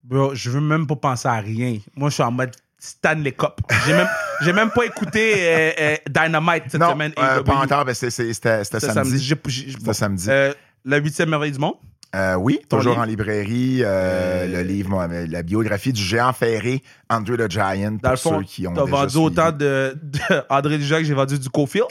[0.03, 1.80] Bro, je veux même pas penser à rien.
[1.95, 3.53] Moi, je suis en mode Stanley Cup.
[3.88, 4.07] J'ai même,
[4.41, 7.11] j'ai même pas écouté euh, euh, Dynamite cette non, semaine.
[7.18, 7.43] euh, AEW.
[7.43, 8.32] pas encore, mais c'était
[8.63, 9.34] samedi.
[9.82, 9.93] Bon.
[9.93, 10.28] samedi.
[10.30, 10.53] Euh,
[10.84, 11.76] la huitième merveille du monde.
[12.16, 13.01] Euh, oui, toujours livre?
[13.01, 13.84] en librairie.
[13.84, 18.16] euh, Euh, le livre, la biographie du géant ferré, Andrew the Giant, Dans pour le
[18.18, 19.26] fond, ceux qui ont t'as vendu suivi.
[19.26, 21.88] autant de, de André Dujac que j'ai vendu du Cofield?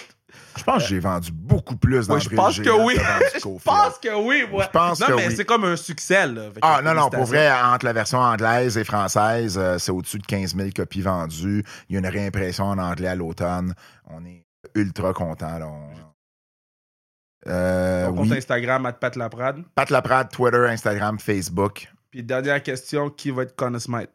[0.56, 2.94] Je pense que j'ai vendu beaucoup plus Ouais, d'André je pense que oui.
[3.34, 4.64] je pense que oui, moi.
[4.64, 5.34] Je pense non, que mais oui.
[5.36, 6.42] c'est comme un succès, là.
[6.62, 10.26] Ah non, non, pour vrai, entre la version anglaise et française, euh, c'est au-dessus de
[10.26, 11.64] 15 000 copies vendues.
[11.88, 13.74] Il y a une réimpression en anglais à l'automne.
[14.08, 14.44] On est
[14.76, 15.58] ultra contents.
[15.58, 15.66] Là.
[15.66, 16.13] On-
[17.46, 18.36] Euh, Ton compte oui.
[18.38, 19.62] Instagram, Pat Laprade.
[19.74, 21.88] Pat Laprade, Twitter, Instagram, Facebook.
[22.10, 24.10] Puis dernière question, qui va être Conor Smith?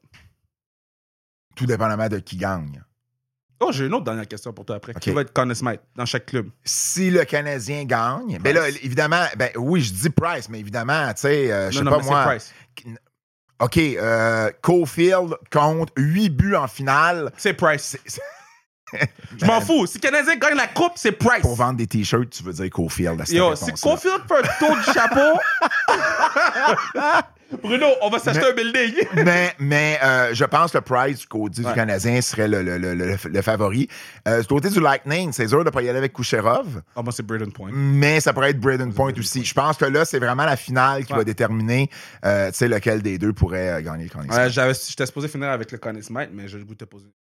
[1.56, 2.82] Tout dépendamment de qui gagne.
[3.60, 4.94] Oh, j'ai une autre dernière question pour toi après.
[4.94, 6.50] Qui va être Conor Smith dans chaque club?
[6.64, 11.22] Si le Canadien gagne, ben là, évidemment, ben oui, je dis Price, mais évidemment, tu
[11.22, 12.24] sais, euh, je sais pas mais moi.
[12.24, 12.54] Price.
[13.60, 17.34] OK, euh, Cofield compte 8 buts en finale.
[17.36, 17.98] C'est Price.
[19.38, 19.86] Je m'en fous.
[19.88, 21.42] Si le Canadien gagne la coupe, c'est Price.
[21.42, 23.72] Pour vendre des t-shirts, tu veux dire Cofield Yo, si.
[23.74, 25.40] Cofield fait un tour du chapeau.
[27.64, 28.94] Bruno, on va s'acheter un building.
[29.26, 31.70] mais mais euh, je pense que Price du côté Ouais.
[31.70, 33.88] du Canadien serait le, le, le, le- le favori.
[34.28, 37.12] Euh, du côté du Lightning, c'est sûr de pas y aller avec Kucherov, Ah, moi,
[37.12, 37.72] c'est Braden Point.
[37.74, 39.44] mais ça pourrait être Braden Point aussi.
[39.44, 41.20] Je pense que là, c'est vraiment la finale qui Ouais.
[41.20, 41.90] va déterminer
[42.24, 45.72] euh, lequel des deux pourrait euh, gagner le Conn Ouais, j'avais- J'étais supposé finir avec
[45.72, 46.86] le Conor Smith, mais j'ai le goût de te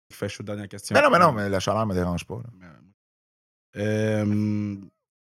[0.09, 0.18] poser.
[0.18, 0.94] Fais chaud, dernière question.
[0.94, 2.36] Mais non, mais non, mais la chaleur me dérange pas.
[2.36, 2.68] là.
[3.78, 4.74] Euh,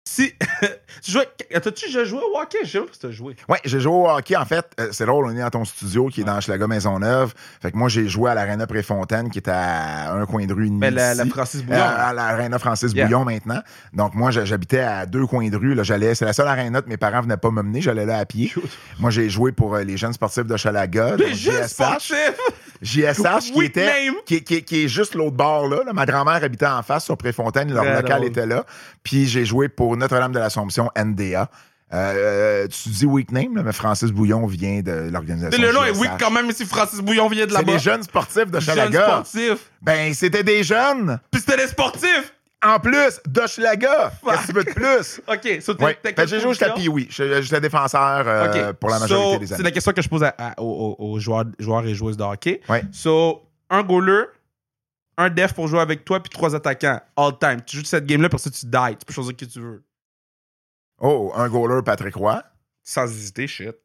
[0.07, 0.31] si.
[1.03, 1.27] tu jouais.
[1.51, 2.59] T'as-tu déjà joué au hockey?
[2.63, 3.35] Je sais pas si t'as joué.
[3.49, 4.37] Ouais, j'ai joué au hockey.
[4.37, 7.33] En fait, euh, c'est drôle, on est dans ton studio qui est dans Schlager Maisonneuve.
[7.61, 10.69] Fait que moi, j'ai joué à l'Arena Préfontaine qui est à un coin de rue.
[10.69, 11.33] Mais la, la d'ici.
[11.35, 11.81] Francis Euh, Bouillon.
[11.83, 13.05] à l'Arena Francis Yeah.
[13.07, 13.61] Bouillon maintenant.
[13.91, 15.75] Donc, moi, je- j'habitais à deux coins de rue.
[15.75, 17.81] Là, j'allais, c'est la seule aréna que mes parents venaient pas me mener.
[17.81, 18.53] J'allais là à pied.
[18.99, 21.17] Moi, j'ai joué pour euh, les jeunes sportifs de Chalaga.
[21.17, 21.67] Les donc jeux JSH.
[21.67, 22.39] sportifs!
[22.81, 24.09] JSH qui était.
[24.25, 25.93] Qui, qui- qui est juste l'autre bord là, là.
[25.93, 27.73] Ma grand-mère habitait en face sur Préfontaine.
[27.73, 28.27] Leur Très local drôle.
[28.29, 28.65] était là.
[29.03, 31.49] Puis j'ai joué pour Notre-Dame de l'Assomption NDA.
[31.93, 35.61] Euh, tu dis weak name, là, mais Francis Bouillon vient de l'organisation.
[35.61, 37.71] Le nom est weak quand même si Francis Bouillon vient de C'est là-bas.
[37.73, 39.03] des jeunes sportifs de Jeunes Chalaga.
[39.07, 39.71] sportifs.
[39.81, 41.17] Ben, c'était des jeunes.
[41.31, 42.33] Puis c'était des sportifs.
[42.65, 44.11] En plus, d'Hochelaga.
[44.23, 45.21] Qu'est-ce que tu veux de plus?
[45.27, 45.61] OK.
[45.61, 46.73] So, Oui, que j'ai joué jusqu'à.
[46.75, 48.77] Je- J'étais défenseur euh, OK.
[48.79, 49.63] pour la majorité So, des C'est années.
[49.65, 52.61] la question que je pose à- à- aux, joueurs, joueurs et joueuses de hockey.
[52.67, 52.81] Ouais.
[52.91, 54.23] So, un goaler,
[55.17, 57.61] un def pour jouer avec toi, puis trois attaquants, all time.
[57.65, 58.97] Tu joues cette game-là parce que tu die.
[58.99, 59.83] Tu peux choisir qui tu veux.
[60.99, 62.41] Oh, un goaler, Patrick Roy?
[62.83, 63.75] Sans hésiter, shit.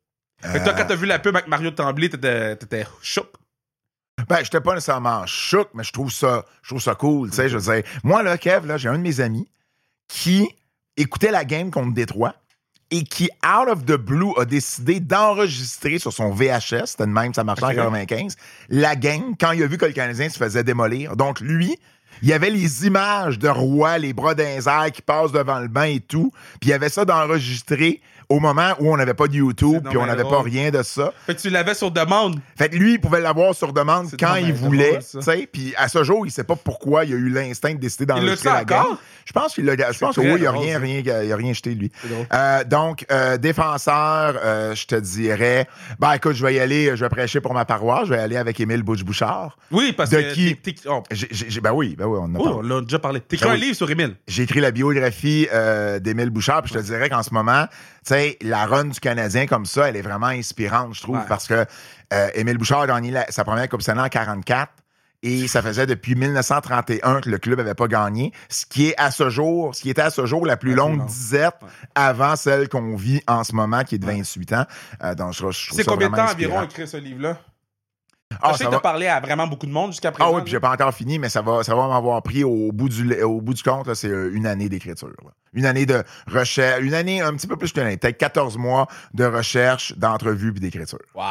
[0.40, 3.28] Fait que Euh, toi, quand t'as vu la pub avec Mario Tremblay, t'étais t'étais choc.
[4.28, 7.30] Ben, j'étais pas nécessairement choc, mais je trouve ça, je trouve ça cool.
[7.30, 9.48] Tu sais, je veux dire, moi, là, Kev, là, j'ai un de mes amis
[10.08, 10.48] qui
[10.96, 12.34] écoutait la game contre Détroit
[12.90, 17.32] et qui, out of the blue, a décidé d'enregistrer sur son VHS, c'était de même,
[17.32, 18.36] ça marchait en 95,
[18.68, 21.16] la game quand il a vu que le Canadien se faisait démolir.
[21.16, 21.78] Donc, lui,
[22.20, 25.84] il y avait les images de Roy, les bras d'un qui passent devant le banc
[25.84, 28.02] et tout, puis il y avait ça d'enregistrer
[28.32, 31.12] au moment où on n'avait pas de YouTube, puis on n'avait pas rien de ça.
[31.26, 32.40] Fait que tu l'avais sur demande.
[32.56, 35.00] Fait que lui, il pouvait l'avoir sur demande quand il voulait.
[35.52, 38.50] Puis à ce jour, il sait pas pourquoi il a eu l'instinct de décider d'enregistrer
[38.50, 38.88] la encore?
[38.88, 38.96] game.
[39.24, 39.92] Je pense qu'il l'a.
[39.92, 41.90] Je pense que oui, il a drôle, rien, rien, il a rien jeté lui.
[42.32, 45.66] Euh, donc euh, défenseur, euh, je te dirais.
[45.98, 46.96] Ben écoute, je vais y aller.
[46.96, 48.06] Je vais prêcher pour ma paroisse.
[48.06, 49.58] Je vais aller avec Émile Bouche Bouchard.
[49.70, 50.32] Oui, parce De que.
[50.32, 50.56] qui?
[50.86, 51.02] oh,
[51.62, 52.58] ben oui, ben oui, on en a oh, parlé.
[52.58, 53.20] on l'a déjà parlé.
[53.20, 54.16] T'écris Ben un livre sur Emile.
[54.26, 55.48] J'ai écrit la biographie
[56.00, 57.66] d'Émile Bouchard, puis je te dirais qu'en ce moment,
[58.08, 61.24] sais, la run du Canadien comme ça, elle est vraiment inspirante, je trouve, Ouais.
[61.28, 61.64] parce que
[62.12, 64.70] euh, Émile Bouchard a gagné la- sa première Coupe Stanley en 44.
[65.24, 69.12] Et ça faisait depuis 1931 que le club n'avait pas gagné, ce qui est à
[69.12, 71.68] ce jour, ce qui était à ce jour la plus longue disette Ouais.
[71.94, 74.66] avant celle qu'on vit en ce moment, qui est de 28 ans.
[75.04, 77.38] Euh, donc, je, je trouve C'est combien de temps environ écrire ce livre-là?
[78.40, 80.34] Ah, je sais que parlé à vraiment beaucoup de monde jusqu'à Ah présent.
[80.34, 82.88] oui, puis j'ai pas encore fini, mais ça va, ça va m'avoir pris au bout
[82.88, 85.10] du, au bout du compte, c'est euh, une année d'écriture.
[85.54, 88.86] Une année de recherche, une année un petit peu plus qu'une année, peut-être 14 mois
[89.12, 90.98] de recherche, d'entrevue puis d'écriture.
[91.14, 91.24] Wow,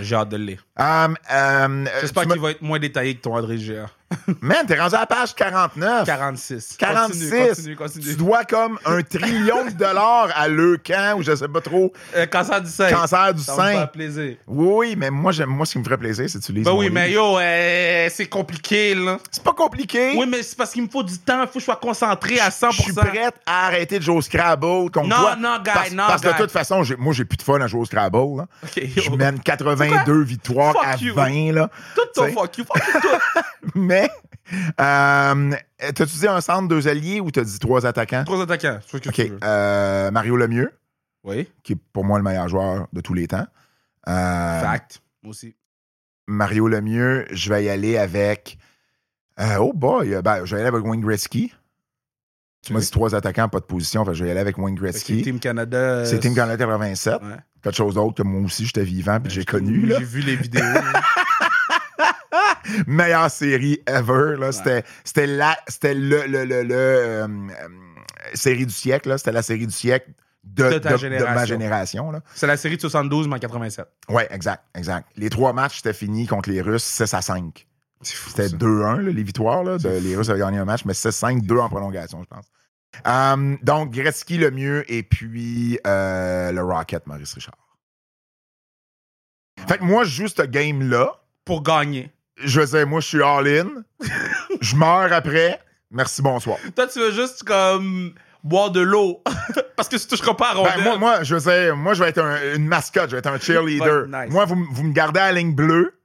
[0.00, 0.66] j'ai hâte de le lire.
[0.78, 3.86] Um, um, J'espère qu'il va être moins détaillé que ton André Géant.
[4.40, 6.06] Man, t'es rendu à la page 49.
[6.06, 6.76] 46.
[6.78, 7.30] 46.
[7.30, 11.60] Continue, continue, Tu dois comme un trillion de dollars à Leucan ou je sais pas
[11.60, 12.90] trop, Euh, cancer du sein.
[12.90, 13.78] cancer du Ça va me sein.
[13.78, 14.36] faire plaisir.
[14.46, 16.72] Oui, mais moi, j'aime, moi, ce qui me ferait plaisir, c'est que tu lises Ben
[16.72, 16.94] oui, livre.
[16.94, 19.18] mais yo, euh, c'est compliqué, là.
[19.30, 20.14] C'est pas compliqué.
[20.16, 21.42] Oui, mais c'est parce qu'il me faut du temps.
[21.42, 22.70] Il faut que je sois concentré à 100%.
[22.78, 25.36] Je suis prête à arrêter de jouer au Scrabble contre Non, toi.
[25.36, 26.36] non, guy, parce, non, Parce de guy.
[26.38, 28.38] toute façon, moi, j'ai plus de fun à jouer au Scrabble.
[28.38, 28.46] là.
[28.64, 29.02] Ok, yo.
[29.02, 31.14] Je mène 82 victoires Fuck à you.
[31.14, 31.52] 20.
[31.52, 31.68] Là.
[31.94, 32.32] Tout ton T'sais.
[32.32, 33.40] fuck you, fuck you, tout.
[33.74, 33.97] Mais,
[34.80, 38.24] euh, t'as-tu dit un centre, deux alliés ou t'as dit trois attaquants?
[38.24, 38.78] Trois attaquants.
[38.86, 39.38] C'est ce que tu veux.
[39.42, 40.72] Euh, Mario Lemieux,
[41.24, 43.46] Oui, qui est pour moi le meilleur joueur de tous les temps.
[44.08, 45.02] Euh, fact.
[45.22, 45.54] Moi aussi.
[46.26, 48.58] Mario Lemieux, je vais y aller avec.
[49.58, 51.52] oh boy, ben, je vais y aller avec Wayne Gretzky.
[52.64, 54.04] Tu m'as dit trois attaquants, pas de position.
[54.04, 55.22] Fait je vais y aller avec Wayne Gretzky.
[55.22, 56.04] Team Canada.
[56.04, 57.14] C'est Team Canada 87.
[57.14, 57.28] Ouais.
[57.62, 59.86] Quelque chose d'autre que moi aussi, j'étais vivant puis j'ai connu.
[59.88, 60.62] J'ai vu les vidéos.
[62.86, 64.36] Meilleure série ever.
[64.38, 64.52] Là.
[64.52, 67.68] C'était, c'était, la, c'était le, le, le, le, euh, euh,
[68.34, 69.08] série du siècle.
[69.08, 69.18] Là.
[69.18, 70.10] C'était la série du siècle
[70.44, 71.34] de, De ta de- de génération.
[71.34, 72.10] ma génération.
[72.10, 72.20] Là.
[72.34, 73.86] C'est la série de 72, mais en 87.
[74.08, 75.08] Ouais, exact, exact.
[75.16, 77.66] Les trois matchs, c'était fini contre les Russes 6 à 5.
[78.02, 78.30] C'est fou.
[78.30, 78.56] C'était ça.
[78.56, 79.64] 2-1, là, les victoires.
[79.64, 80.14] Là, de- C'est les.
[80.16, 82.46] Russes avaient gagné un match, mais 6-5, 2 en prolongation, je pense.
[83.06, 87.54] Euh, donc, Gretzky le mieux, et puis euh, le Rocket, Maurice Richard.
[89.66, 91.20] Fait que moi, je joue ce game-là.
[91.44, 92.10] Pour gagner.
[92.44, 93.68] Je veux dire, moi, je suis all-in.
[94.60, 95.60] je meurs après.
[95.90, 96.58] Merci, bonsoir.
[96.76, 98.14] Toi, tu veux juste comme
[98.44, 99.22] boire de l'eau.
[99.76, 100.82] Parce que tu toucheras pas à Ben, rondelle.
[100.82, 103.26] moi, moi, je veux dire, moi, je vais être un- une mascotte, je vais être
[103.26, 104.06] un cheerleader.
[104.08, 104.32] Ouais, nice.
[104.32, 105.98] Moi, vous, vous me gardez à la ligne bleue,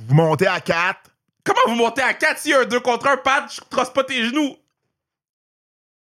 [0.00, 0.98] vous montez à 4.
[1.44, 3.92] Comment vous montez à 4 s'il y a un 2 contre 1, Pat, je trosse
[3.92, 4.56] pas tes genoux.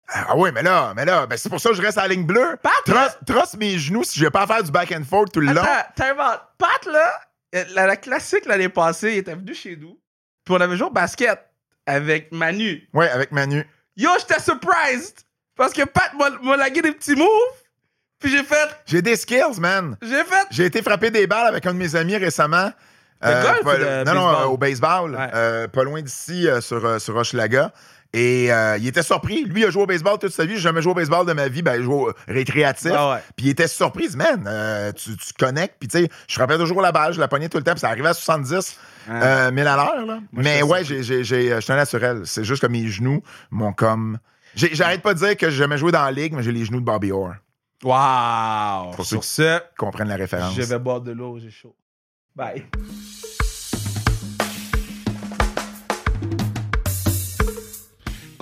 [0.10, 2.08] Ah oui, mais là, mais là, ben c'est pour ça que je reste à la
[2.08, 2.58] ligne bleue.
[2.64, 5.42] Pat, Trosse, trosse mes genoux si je vais pas faire du back and forth tout
[5.42, 5.62] le long.
[5.62, 6.40] Attends.
[6.58, 7.12] Pat, là,
[7.54, 10.00] la, la classique l'année passée, il était venu chez nous.
[10.44, 11.40] Puis on avait joué au basket
[11.86, 12.88] avec Manu.
[12.94, 13.66] Ouais, avec Manu.
[13.96, 15.20] Yo, j'étais surprised.
[15.56, 16.12] Parce que Pat
[16.44, 17.28] m'a lagué des petits moves.
[18.20, 18.70] Puis j'ai fait.
[18.86, 19.98] J'ai des skills, man.
[20.02, 20.48] J'ai fait.
[20.52, 22.72] J'ai été frapper des balles avec un de mes amis récemment.
[23.24, 24.36] Euh, golf pas- ou de non, non, baseball?
[24.42, 25.16] euh, au baseball.
[25.16, 25.28] Ouais.
[25.34, 27.72] euh, pas loin d'ici, euh, sur, euh, sur Hochelaga.
[28.18, 29.44] Et euh, il était surpris.
[29.46, 30.56] Lui, il a joué au baseball toute sa vie.
[30.56, 31.62] J'ai jamais joué au baseball de ma vie.
[31.62, 32.92] Ben, il joue au récréatif.
[32.96, 33.20] Ah ouais.
[33.36, 34.10] Puis il était surpris.
[34.16, 35.76] Man, euh, tu, tu connectes.
[35.80, 37.14] Puis tu sais, je frappais toujours la balle.
[37.14, 37.74] Je la pognais tout le temps.
[37.74, 40.06] Puis ça arrivait à 70 euh, 1000 à l'heure.
[40.06, 40.20] là.
[40.34, 42.22] Mais ouais, j'ai, j'ai, j'ai, euh, je suis un naturel.
[42.26, 44.18] C'est juste que mes genoux m'ont comme...
[44.56, 46.66] J'ai- J'arrête pas de dire que j'ai jamais joué dans la ligue, mais j'ai les
[46.66, 47.34] genoux de Bobby Orr.
[47.84, 48.94] Wow.
[48.96, 50.56] Pour Sur ceux ce, Comprennent la référence.
[50.56, 51.76] je vais boire de l'eau, j'ai chaud.
[52.36, 52.66] Bye.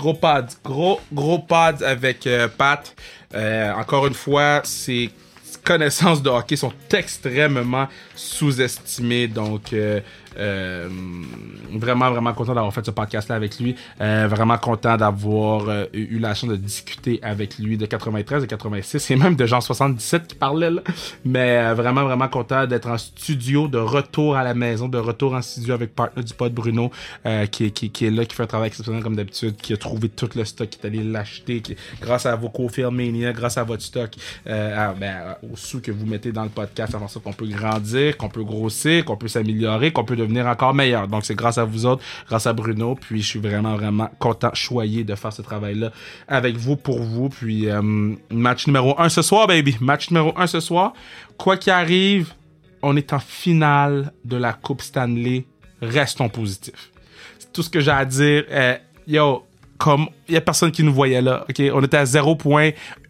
[0.06, 0.46] Gros pod.
[0.64, 2.96] Gros, gros pod avec euh, Pat.
[3.34, 5.10] Euh, encore une fois, ses
[5.64, 9.28] connaissances de hockey sont extrêmement sous-estimées.
[9.28, 9.74] Donc,
[10.38, 10.90] euh,
[11.72, 13.76] vraiment, vraiment content d'avoir fait ce podcast-là avec lui.
[14.02, 18.48] Euh, vraiment content d'avoir euh, eu la chance de discuter avec lui de 93, de
[18.48, 20.82] 86 et même de genre 77 qui parlait là.
[21.24, 25.34] Mais euh, vraiment, vraiment content d'être en studio, de retour à la maison, de retour
[25.34, 26.92] en studio avec partner du pod Bruno,
[27.52, 30.10] qui, qui, qui est là, qui fait un travail exceptionnel comme d'habitude, qui a trouvé
[30.10, 31.62] tout le stock, qui est allé l'acheter,
[32.02, 34.12] grâce à vos co-film Mania, grâce à votre stock,
[34.48, 38.18] à- ben, aux sous que vous mettez dans le podcast, avant ça qu'on peut grandir,
[38.18, 41.08] qu'on peut grossir, qu'on peut s'améliorer, qu'on peut devenir encore meilleur.
[41.08, 44.52] Donc c'est grâce à vous autres, grâce à Bruno, puis je suis vraiment, vraiment content,
[44.54, 45.92] choyé de faire ce travail-là
[46.28, 47.30] avec vous, pour vous.
[47.30, 47.82] Puis euh,
[48.30, 49.78] match numéro 1 ce soir, baby.
[49.82, 50.94] Match numéro 1 ce soir.
[51.38, 52.34] Quoi qu'il arrive,
[52.82, 55.46] on est en finale de la Coupe Stanley.
[55.82, 56.92] Restons positifs.
[57.40, 58.44] C'est tout ce que j'ai à dire.
[58.50, 59.46] Euh, yo,
[59.78, 62.06] comme il y a personne qui nous voyait là, ok, on était à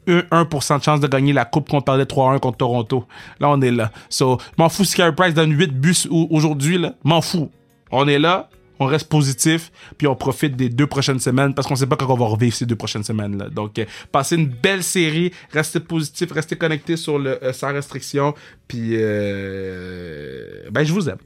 [0.07, 3.05] 0.1% de chance de gagner la coupe qu'on perdait 3-1 contre Toronto.
[3.39, 3.91] Là, on est là.
[4.09, 7.49] So, m'en fous si Carey Price donne 8 buts au- aujourd'hui là, m'en fous.
[7.91, 8.49] On est là,
[8.79, 12.09] on reste positif, puis on profite des deux prochaines semaines parce qu'on sait pas quand
[12.09, 13.37] on va revivre ces deux prochaines semaines.
[13.53, 18.33] Donc, euh, passez une belle série, restez positif, restez connectés sur le euh, sans restriction,
[18.67, 21.17] puis euh, ben je vous aime.